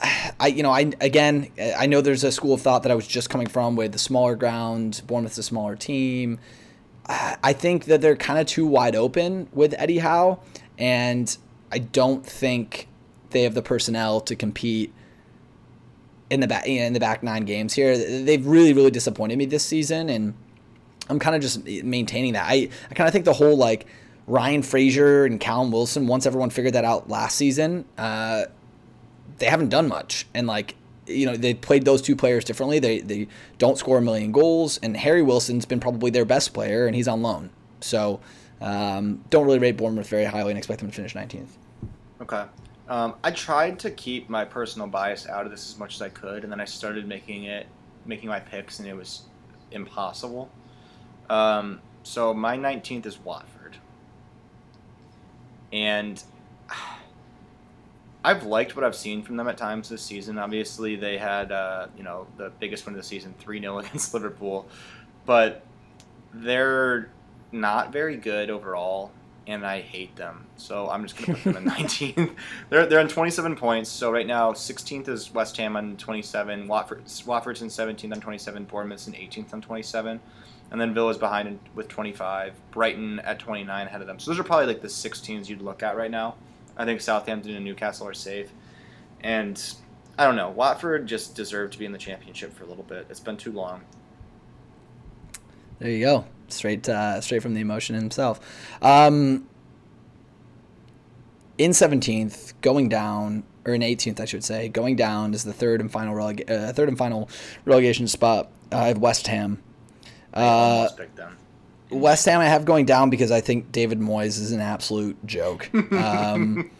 [0.40, 3.06] I you know I again I know there's a school of thought that I was
[3.06, 6.38] just coming from with the smaller ground Bournemouth's a smaller team.
[7.06, 10.40] I think that they're kind of too wide open with Eddie Howe,
[10.78, 11.36] and
[11.72, 12.86] I don't think
[13.30, 14.92] they have the personnel to compete
[16.30, 17.96] in the back in the back nine games here.
[17.96, 20.34] They've really really disappointed me this season, and
[21.08, 22.46] I'm kind of just maintaining that.
[22.48, 23.86] I I kind of think the whole like
[24.26, 26.06] Ryan Fraser and Callum Wilson.
[26.06, 28.44] Once everyone figured that out last season, uh,
[29.38, 32.78] they haven't done much, and like you know they played those two players differently.
[32.78, 33.26] They they
[33.58, 37.08] don't score a million goals, and Harry Wilson's been probably their best player, and he's
[37.08, 37.50] on loan.
[37.80, 38.20] So
[38.60, 41.48] um, don't really rate Bournemouth very highly and expect them to finish 19th.
[42.20, 42.44] Okay.
[42.90, 46.08] Um, I tried to keep my personal bias out of this as much as I
[46.08, 47.68] could, and then I started making it,
[48.04, 49.22] making my picks, and it was
[49.70, 50.50] impossible.
[51.30, 53.76] Um, so my 19th is Watford,
[55.72, 56.20] and
[58.24, 60.36] I've liked what I've seen from them at times this season.
[60.36, 64.12] Obviously, they had uh, you know the biggest win of the season, three 0 against
[64.14, 64.68] Liverpool,
[65.26, 65.64] but
[66.34, 67.08] they're
[67.52, 69.12] not very good overall
[69.46, 70.46] and I hate them.
[70.56, 72.34] So I'm just going to put them in 19th.
[72.68, 73.90] they're they're on 27 points.
[73.90, 78.64] So right now 16th is West Ham on 27, Watford Watford's in 17th on 27,
[78.64, 80.20] Bournemouth's in 18th on 27,
[80.70, 84.18] and then Villa's behind in, with 25, Brighton at 29 ahead of them.
[84.18, 86.36] So those are probably like the six teams you'd look at right now.
[86.76, 88.50] I think Southampton and Newcastle are safe,
[89.20, 89.60] and
[90.18, 90.50] I don't know.
[90.50, 93.06] Watford just deserved to be in the championship for a little bit.
[93.10, 93.82] It's been too long.
[95.78, 98.40] There you go straight uh, straight from the emotion himself.
[98.82, 99.46] Um,
[101.58, 105.80] in 17th, going down, or in 18th, I should say, going down is the third
[105.82, 107.28] and final releg- uh, third and final
[107.66, 108.50] relegation spot.
[108.72, 109.62] Uh, I have West Ham.
[110.32, 110.88] Uh,
[111.90, 115.70] West Ham I have going down because I think David Moyes is an absolute joke.
[115.92, 116.70] Um,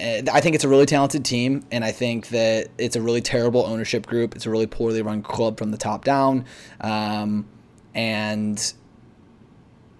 [0.00, 3.64] I think it's a really talented team, and I think that it's a really terrible
[3.64, 4.36] ownership group.
[4.36, 6.44] It's a really poorly run club from the top down,
[6.80, 7.48] um,
[7.94, 8.72] and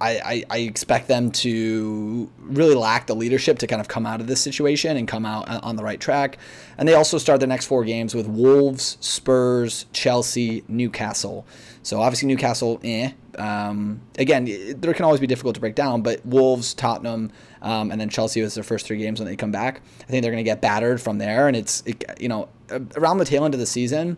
[0.00, 4.28] I, I, expect them to really lack the leadership to kind of come out of
[4.28, 6.38] this situation and come out on the right track.
[6.76, 11.46] And they also start the next four games with Wolves, Spurs, Chelsea, Newcastle.
[11.82, 13.10] So obviously Newcastle, eh.
[13.38, 14.44] Um, again,
[14.80, 17.32] there can always be difficult to break down, but Wolves, Tottenham,
[17.62, 19.80] um, and then Chelsea was their first three games when they come back.
[20.02, 21.48] I think they're going to get battered from there.
[21.48, 22.48] And it's, it, you know,
[22.96, 24.16] around the tail end of the season,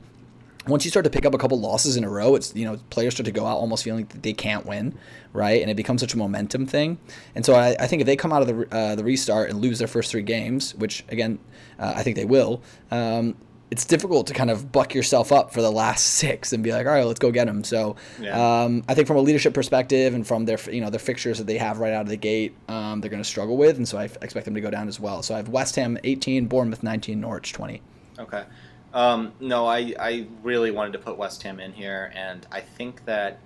[0.66, 2.79] once you start to pick up a couple losses in a row, it's you know
[2.90, 4.96] players start to go out almost feeling that they can't win,
[5.33, 5.61] right?
[5.62, 6.99] And it becomes such a momentum thing.
[7.35, 9.61] And so I, I think if they come out of the uh, the restart and
[9.61, 11.38] lose their first three games, which again
[11.79, 13.37] uh, I think they will, um,
[13.70, 16.87] it's difficult to kind of buck yourself up for the last six and be like,
[16.87, 17.64] all right, let's go get them.
[17.64, 18.64] So yeah.
[18.64, 21.46] um, I think from a leadership perspective and from their you know their fixtures that
[21.46, 23.96] they have right out of the gate, um, they're going to struggle with, and so
[23.96, 25.23] I expect them to go down as well.
[25.23, 27.81] So I have West Ham 18, Bournemouth 19, Norwich 20.
[28.18, 28.44] Okay.
[28.92, 33.05] Um, no, I, I really wanted to put West Ham in here, and I think
[33.05, 33.38] that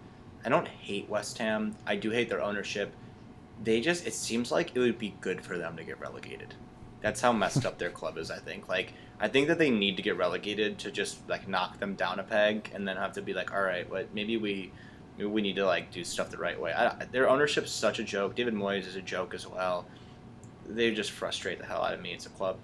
[0.44, 1.76] I don't hate West Ham.
[1.86, 2.94] I do hate their ownership.
[3.62, 6.54] They just, it seems like it would be good for them to get relegated.
[7.00, 8.68] That's how messed up their club is, I think.
[8.68, 12.18] Like, I think that they need to get relegated to just, like, knock them down
[12.18, 14.72] a peg and then have to be like, all right, what, maybe we.
[15.16, 16.72] Maybe we need to like do stuff the right way.
[16.72, 18.34] I, their ownership's such a joke.
[18.34, 19.86] David Moyes is a joke as well.
[20.68, 22.12] They just frustrate the hell out of me.
[22.12, 22.58] It's a club.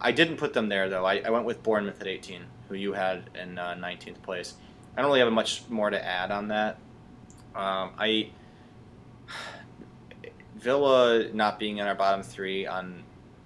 [0.00, 1.04] I didn't put them there though.
[1.04, 4.54] I, I went with Bournemouth at 18, who you had in uh, 19th place.
[4.96, 6.78] I don't really have much more to add on that.
[7.54, 8.30] Um, I
[10.56, 13.02] Villa not being in our bottom three on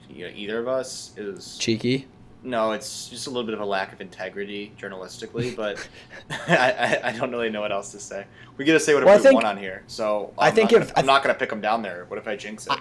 [0.08, 2.06] you know, either of us is cheeky.
[2.42, 5.86] No, it's just a little bit of a lack of integrity journalistically, but
[6.48, 8.24] I, I, I, don't really know what else to say.
[8.56, 10.72] We get to say whatever well, think, we want on here, so I'm i think
[10.72, 12.06] if gonna, I'm not going to pick them down there.
[12.08, 12.72] What if I jinx it?
[12.72, 12.80] I,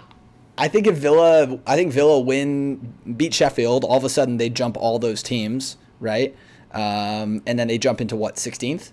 [0.60, 4.50] I think if Villa, I think Villa win, beat Sheffield, all of a sudden they
[4.50, 6.36] jump all those teams, right?
[6.72, 8.92] Um, and then they jump into what 16th.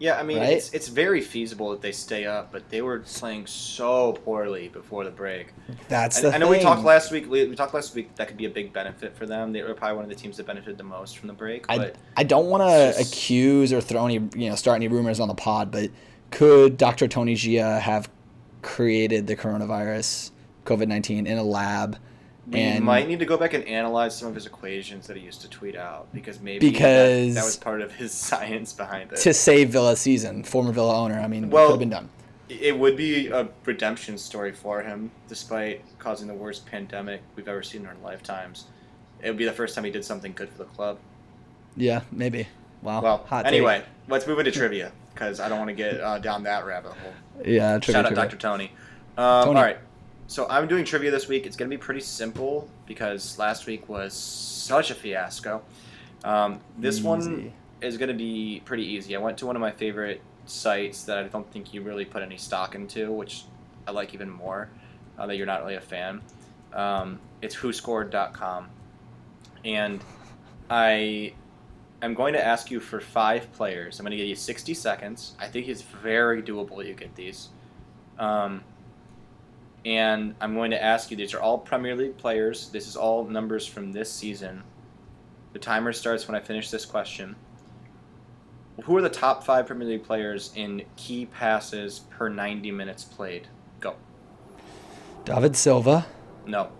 [0.00, 0.54] Yeah, I mean right?
[0.54, 5.04] it's it's very feasible that they stay up, but they were playing so poorly before
[5.04, 5.48] the break.
[5.88, 7.30] That's the I, I know we talked last week.
[7.30, 9.52] We, we, talked last week that could be a big benefit for them.
[9.52, 11.66] They were probably one of the teams that benefited the most from the break.
[11.68, 15.28] I I don't want to accuse or throw any you know start any rumors on
[15.28, 15.90] the pod, but
[16.30, 17.06] could Dr.
[17.06, 18.08] Tony Xia have
[18.62, 20.30] created the coronavirus,
[20.64, 21.98] COVID 19, in a lab.
[22.48, 25.22] We and might need to go back and analyze some of his equations that he
[25.22, 29.12] used to tweet out because maybe because that, that was part of his science behind
[29.12, 29.18] it.
[29.18, 31.20] To save Villa season, former Villa owner.
[31.20, 32.08] I mean, well, could have been done.
[32.48, 37.62] It would be a redemption story for him, despite causing the worst pandemic we've ever
[37.62, 38.64] seen in our lifetimes.
[39.22, 40.98] It would be the first time he did something good for the club.
[41.76, 42.48] Yeah, maybe.
[42.82, 43.02] Wow.
[43.02, 43.88] Well, Hot anyway, take.
[44.08, 44.90] let's move into trivia
[45.20, 47.12] because I don't want to get uh, down that rabbit hole.
[47.44, 48.24] Yeah, trivia, Shout out trivia.
[48.24, 48.36] Dr.
[48.38, 48.72] Tony.
[49.18, 49.56] Um, Tony.
[49.58, 49.78] All right.
[50.28, 51.44] So I'm doing trivia this week.
[51.44, 55.62] It's going to be pretty simple because last week was such a fiasco.
[56.24, 57.06] Um, this easy.
[57.06, 57.52] one
[57.82, 59.14] is going to be pretty easy.
[59.14, 62.22] I went to one of my favorite sites that I don't think you really put
[62.22, 63.44] any stock into, which
[63.86, 64.70] I like even more.
[65.18, 66.22] Uh, that you're not really a fan.
[66.72, 68.70] Um, it's WhoScored.com,
[69.66, 70.00] and
[70.70, 71.34] I
[72.02, 73.98] am going to ask you for five players.
[73.98, 75.34] I'm going to give you 60 seconds.
[75.38, 76.84] I think it's very doable.
[76.86, 77.48] You get these.
[78.18, 78.62] Um,
[79.84, 81.16] and I'm going to ask you.
[81.16, 82.68] These are all Premier League players.
[82.68, 84.62] This is all numbers from this season.
[85.52, 87.34] The timer starts when I finish this question.
[88.84, 93.48] Who are the top five Premier League players in key passes per 90 minutes played?
[93.80, 93.94] Go.
[95.24, 96.06] David Silva,
[96.46, 96.70] No.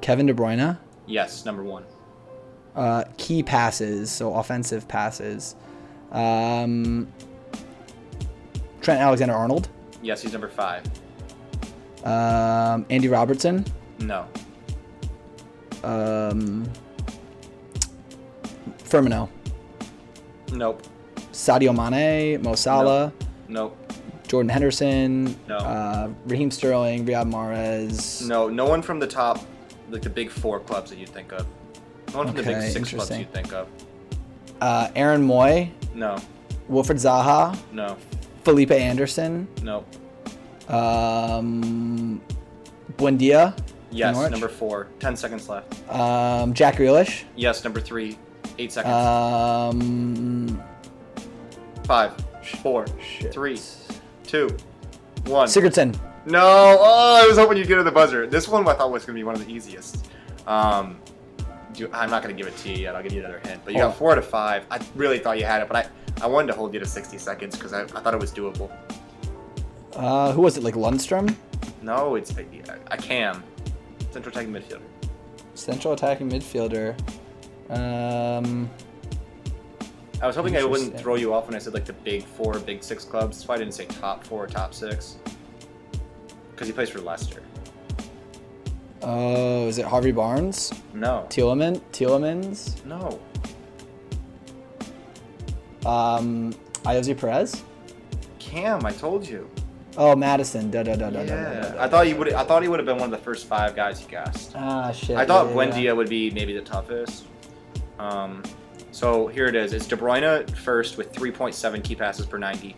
[0.00, 1.84] Kevin De Bruyne, Yes, number one.
[2.76, 5.56] Uh, key passes, so offensive passes.
[6.12, 7.12] Um,
[8.80, 9.68] Trent Alexander Arnold,
[10.02, 10.84] Yes, he's number five.
[12.04, 13.64] um, Andy Robertson,
[13.98, 14.26] No.
[15.82, 16.70] um,
[18.84, 19.28] Firmino,
[20.52, 20.82] Nope.
[21.32, 23.12] Sadio Mane, Mo Salah,
[23.48, 23.76] Nope.
[24.28, 25.56] Jordan Henderson, No.
[25.56, 28.26] uh, Raheem Sterling, Riyad Mahrez.
[28.26, 28.48] No.
[28.48, 29.40] No one from the top,
[29.90, 31.46] like the big four clubs that you'd think of.
[32.12, 33.68] One from the big Okay, six clubs you'd think of.
[34.60, 36.16] Uh, Aaron Mooy, No.
[36.70, 37.96] Wilfried Zaha, No.
[38.44, 39.84] Felipe Anderson, No.
[40.68, 42.20] um,
[42.96, 43.56] Buendia,
[43.90, 44.88] Yes, number four.
[45.00, 45.74] Ten seconds left.
[45.90, 48.18] um, Jack Grealish, Yes, number three.
[48.58, 48.94] Eight seconds.
[48.94, 50.62] um,
[51.84, 52.12] Five,
[52.62, 53.32] four, shit.
[53.32, 53.60] three,
[54.26, 54.48] two,
[55.26, 55.46] one.
[55.48, 55.94] Sigurdsson.
[56.24, 56.40] No.
[56.80, 58.26] Oh, I was hoping you'd get to the buzzer.
[58.26, 60.06] This one I thought was going to be one of the easiest.
[60.46, 60.98] Um,
[61.76, 62.94] do, I'm not going to give it to you yet.
[62.96, 63.60] I'll give you another hint.
[63.64, 63.88] But you Oh.
[63.88, 64.64] got four out of five.
[64.70, 67.18] I really thought you had it, but I, I wanted to hold you to 60
[67.18, 68.70] seconds because I, I thought it was doable.
[69.94, 70.62] Uh, who was it?
[70.62, 71.34] Like Lundstram,
[71.82, 72.44] No, it's a,
[72.90, 73.42] a cam.
[74.10, 74.80] Central attacking midfielder.
[75.54, 76.98] central attacking midfielder.
[77.70, 78.70] Um,
[80.22, 82.58] I was hoping I wouldn't throw you off when I said like the big four,
[82.58, 83.38] big six clubs.
[83.38, 85.16] That's why I didn't say top four, top six.
[86.50, 87.42] Because he plays for Leicester.
[89.02, 90.72] Oh, is it Harvey Barnes?
[90.94, 91.26] No.
[91.28, 91.80] Tielemans?
[91.92, 92.84] Tielemans?
[92.84, 93.20] No.
[95.88, 96.52] Um,
[96.84, 97.62] Ayoze Perez?
[98.38, 99.48] Cam, I told you.
[99.96, 100.70] Oh, Maddison.
[100.70, 101.74] Da, da, da, da, Yeah.
[101.78, 102.32] I thought you would.
[102.32, 104.52] I thought he would have been one of the first five guys you guessed.
[104.54, 105.16] Ah, shit.
[105.16, 105.92] I thought yeah, Buendia yeah.
[105.92, 107.24] would be maybe the toughest.
[107.98, 108.42] Um,
[108.90, 109.72] so here it is.
[109.72, 112.76] It's De Bruyne first with 3.7 key passes per 90.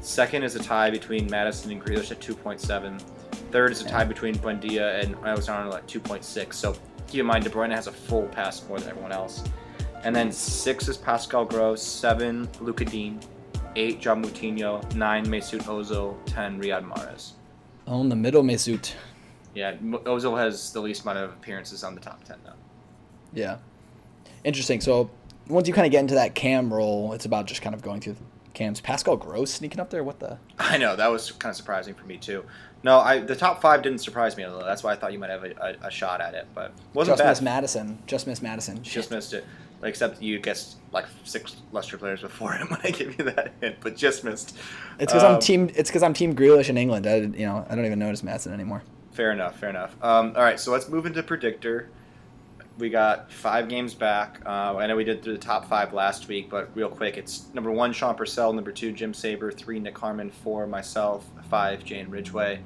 [0.00, 3.02] Second is a tie between Maddison and Grealish at 2.7.
[3.50, 6.54] Third is a tie between Buendia and Alexander at 2.6.
[6.54, 6.74] So
[7.06, 9.44] keep in mind, De Bruyne has a full pass more than everyone else.
[10.02, 11.82] And then six is Pascal Gross.
[11.82, 13.20] Seven, Luca Digne.
[13.76, 14.94] Eight, John Moutinho.
[14.94, 16.16] Nine, Mesut Ozil.
[16.26, 17.32] Ten, Riyad Mahrez.
[17.86, 18.92] Oh, in the middle, Mesut.
[19.54, 22.52] Yeah, Ozil has the least amount of appearances on the top 10 now.
[23.32, 23.56] Yeah.
[24.44, 24.80] Interesting.
[24.80, 25.10] So
[25.48, 28.00] once you kind of get into that cam role, it's about just kind of going
[28.00, 28.16] through
[28.54, 28.80] cams.
[28.80, 30.04] Pascal Gross sneaking up there.
[30.04, 30.38] What the?
[30.58, 32.44] I know that was kind of surprising for me too.
[32.86, 34.64] No, I the top five didn't surprise me a little.
[34.64, 37.18] That's why I thought you might have a, a, a shot at it, but wasn't
[37.18, 37.30] just bad.
[37.30, 37.98] missed Maddison.
[38.06, 38.82] Just missed Maddison.
[38.82, 39.10] Just Shit.
[39.10, 39.44] missed it.
[39.82, 43.76] Except you guessed like six Leicester players before him when I gave you that hint,
[43.80, 44.56] but just missed.
[45.00, 45.68] It's because I'm Um, team.
[45.74, 47.06] It's because I'm team Grealish in England.
[47.08, 48.82] I, you know, I don't even notice Maddison anymore.
[49.12, 49.58] Fair enough.
[49.58, 49.94] Fair enough.
[50.02, 51.88] Um, all right, so let's move into predictor.
[52.78, 54.40] We got five games back.
[54.46, 57.46] Uh, I know we did through the top five last week, but real quick, it's
[57.54, 62.08] number one Sean Purcell, number two Jim Saber, three Nick Harmon, four myself, five Jane
[62.08, 62.60] Ridgeway.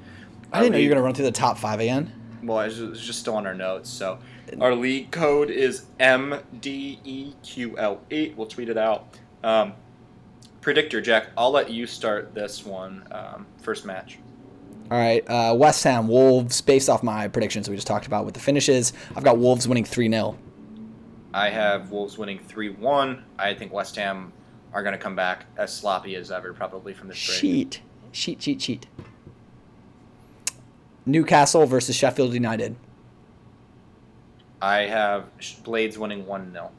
[0.51, 2.11] I didn't know you were gonna run through the top five again.
[2.43, 3.89] Well, it's just, just still on our notes.
[3.89, 4.19] So
[4.59, 8.35] our league code is MDEQL8.
[8.35, 9.17] We'll tweet it out.
[9.43, 9.73] Um,
[10.59, 11.27] predictor, Jack.
[11.37, 13.07] I'll let you start this one.
[13.11, 14.17] Um, first match.
[14.89, 16.59] All right, uh, West Ham Wolves.
[16.61, 19.85] Based off my predictions we just talked about with the finishes, I've got Wolves winning
[19.85, 20.37] three 0
[21.33, 23.23] I have Wolves winning 3 1.
[23.39, 24.33] I think West Ham
[24.73, 27.39] are going to come back as sloppy as ever, probably from this break.
[27.39, 28.87] Cheat, cheat, cheat, cheat.
[31.05, 32.75] Newcastle versus Sheffield United.
[34.61, 35.25] I have
[35.63, 36.71] Blades winning 1 0.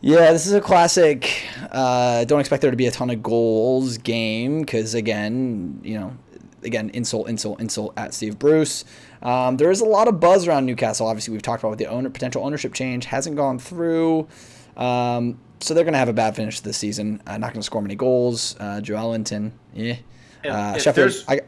[0.00, 1.46] Yeah, this is a classic.
[1.70, 6.16] Uh, don't expect there to be a ton of goals game because again, you know,
[6.62, 8.84] again, insult, insult, insult at Steve Bruce.
[9.22, 11.06] Um, there is a lot of buzz around Newcastle.
[11.06, 14.28] Obviously, we've talked about with the owner potential ownership change hasn't gone through.
[14.76, 17.22] Um, so they're going to have a bad finish to the season.
[17.26, 18.56] Uh, not going to score many goals.
[18.58, 19.96] Uh, Joelinton, yeah.
[20.44, 21.40] Uh, Sheffield, I,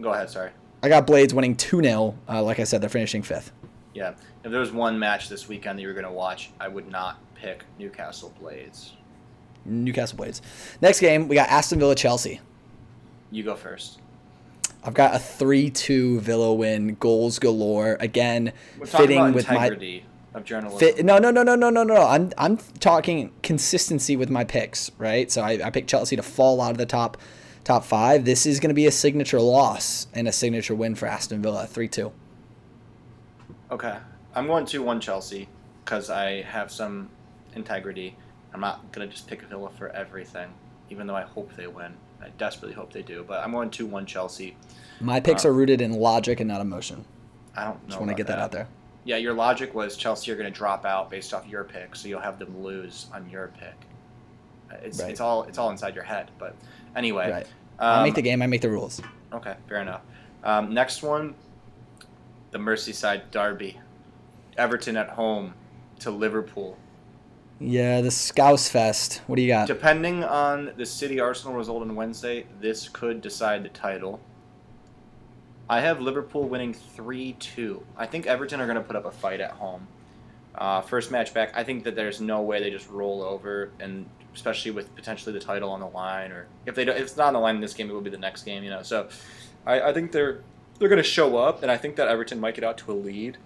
[0.00, 0.50] Go ahead, sorry.
[0.82, 2.18] I got Blades winning 2 0.
[2.28, 3.52] Uh, like I said, they're finishing fifth.
[3.94, 4.14] Yeah.
[4.42, 6.90] If there was one match this weekend that you were going to watch, I would
[6.90, 8.92] not pick Newcastle Blades.
[9.64, 10.42] Newcastle Blades.
[10.82, 12.40] Next game, we got Aston Villa Chelsea.
[13.30, 14.00] You go first.
[14.82, 17.96] I've got a 3 2 Villa win, goals galore.
[18.00, 18.52] Again,
[18.84, 20.02] fitting with my.
[20.34, 20.78] Of journalism.
[20.78, 21.96] Fit, no, no, no, no, no, no, no.
[22.06, 25.30] I'm I'm talking consistency with my picks, right?
[25.30, 27.16] So I, I picked Chelsea to fall out of the top
[27.62, 28.24] top five.
[28.24, 31.66] This is going to be a signature loss and a signature win for Aston Villa,
[31.66, 32.12] three two.
[33.70, 33.96] Okay,
[34.34, 35.48] I'm going to one Chelsea
[35.84, 37.08] because I have some
[37.54, 38.16] integrity.
[38.52, 40.50] I'm not gonna just pick Villa for everything,
[40.90, 41.94] even though I hope they win.
[42.22, 44.56] I desperately hope they do, but I'm going to one Chelsea.
[45.00, 47.04] My picks Uh, are rooted in logic and not emotion.
[47.56, 47.88] I don't know.
[47.88, 48.68] Just want to get that out there.
[49.04, 52.08] Yeah, your logic was Chelsea are going to drop out based off your pick, so
[52.08, 53.74] you'll have them lose on your pick.
[54.70, 55.10] Uh, It's, Right.
[55.10, 56.54] it's all it's all inside your head, but
[56.96, 57.30] anyway.
[57.30, 57.46] Right.
[57.78, 58.40] I Um, make the game.
[58.40, 59.00] I make the rules.
[59.32, 60.02] Okay, fair enough.
[60.42, 61.34] Um, next one,
[62.50, 63.80] the Merseyside Derby,
[64.56, 65.54] Everton at home
[66.00, 66.78] to Liverpool.
[67.60, 69.22] Yeah, the Scouse Fest.
[69.26, 69.66] What do you got?
[69.66, 74.20] Depending on the City Arsenal result on Wednesday, this could decide the title.
[75.68, 77.86] I have Liverpool winning 3 2.
[77.96, 79.86] I think Everton are going to put up a fight at home.
[80.54, 84.08] Uh, first match back, I think that there's no way they just roll over, and
[84.34, 87.28] especially with potentially the title on the line, or if they don't, if it's not
[87.28, 88.82] on the line in this game, it will be the next game, you know.
[88.82, 89.08] So,
[89.66, 90.42] I, I think they're
[90.78, 92.94] they're going to show up, and I think that Everton might get out to a
[92.94, 93.38] lead,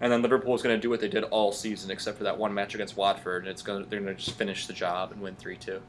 [0.00, 2.38] and then Liverpool is going to do what they did all season, except for that
[2.38, 5.20] one match against Watford, and it's going they're going to just finish the job and
[5.20, 5.82] win three two.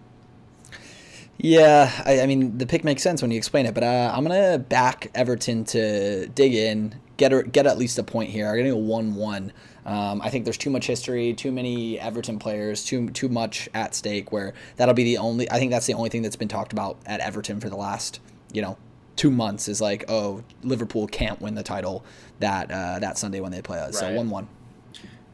[1.38, 4.24] Yeah, I, I mean the pick makes sense when you explain it, but uh, I'm
[4.24, 8.48] gonna back Everton to dig in, get a, get at least a point here.
[8.48, 9.54] I'm gonna go one one.
[9.86, 13.94] Um, I think there's too much history, too many Everton players, too too much at
[13.94, 14.32] stake.
[14.32, 15.50] Where that'll be the only.
[15.52, 18.20] I think that's the only thing that's been talked about at Everton for the last
[18.52, 18.78] you know
[19.16, 22.06] two months is like, oh, Liverpool can't win the title
[22.40, 24.00] that uh, that Sunday when they play us.
[24.00, 24.48] So one one.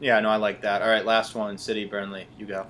[0.00, 0.82] Yeah, no, I like that.
[0.82, 2.26] All right, last one, City Burnley.
[2.38, 2.66] You go.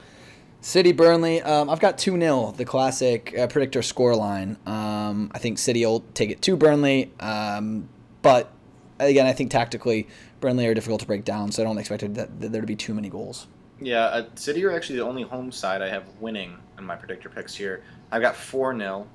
[0.64, 1.42] City Burnley.
[1.42, 4.56] Um, I've got 2 0, the classic uh, predictor score line.
[4.64, 7.12] Um, I think City will take it to Burnley.
[7.20, 7.86] Um,
[8.22, 8.50] but
[8.98, 10.08] again, I think tactically,
[10.40, 12.76] Burnley are difficult to break down, so I don't expect that, that there to be
[12.76, 13.46] too many goals.
[13.78, 17.28] Yeah, uh, City are actually the only home side I have winning in my predictor
[17.28, 17.82] picks here.
[18.10, 19.06] I've got 4 0.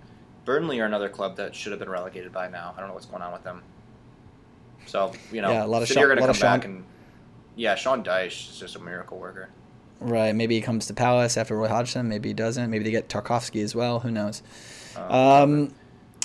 [0.45, 2.75] Burnley are another club that should have been relegated by now.
[2.77, 3.63] I don't know what's going on with them.
[4.85, 6.65] So, you know, Yeah, a lot of City Sean- are going to come Sean- back
[6.65, 6.83] and.
[7.55, 9.49] Yeah, Sean Dyche is just a miracle worker.
[9.99, 10.33] Right.
[10.35, 12.07] Maybe he comes to Palace after Roy Hodgson.
[12.07, 12.69] Maybe he doesn't.
[12.69, 13.99] Maybe they get Tarkowski as well.
[13.99, 14.41] Who knows?
[14.95, 15.73] Uh, Um,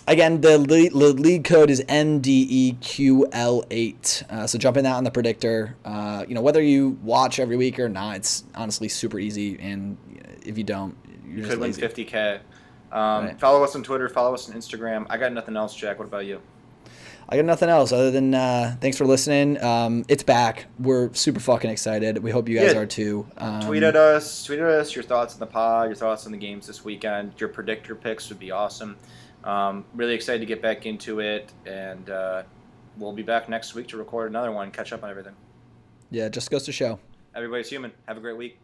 [0.07, 4.31] again, the league code is MDEQL8.
[4.31, 5.77] Uh, so jump in that on the predictor.
[5.85, 9.59] Uh, you know, whether you watch every week or not, it's honestly super easy.
[9.61, 9.97] And
[10.45, 10.97] if you don't,
[11.27, 12.41] you're just could win 50K.
[12.93, 13.41] Um, Right.
[13.41, 14.09] Follow us on Twitter.
[14.09, 15.07] Follow us on Instagram.
[15.11, 15.99] I got nothing else, Jack.
[15.99, 16.41] What about you?
[17.29, 19.62] I got nothing else other than uh, thanks for listening.
[19.62, 20.66] Um, it's back.
[20.79, 22.18] We're super fucking excited.
[22.18, 22.81] We hope you guys Yeah.
[22.81, 23.27] are too.
[23.39, 24.45] Um, tweet at us.
[24.45, 27.33] Tweet at us your thoughts on the pod, your thoughts on the games this weekend.
[27.39, 28.97] Your predictor picks would be awesome.
[29.43, 32.43] Um, really excited to get back into it, and uh,
[32.99, 35.35] we'll be back next week to record another one, catch up on everything.
[36.11, 36.99] Yeah, just goes to show.
[37.35, 37.93] Everybody's human.
[38.07, 38.59] Have a great week.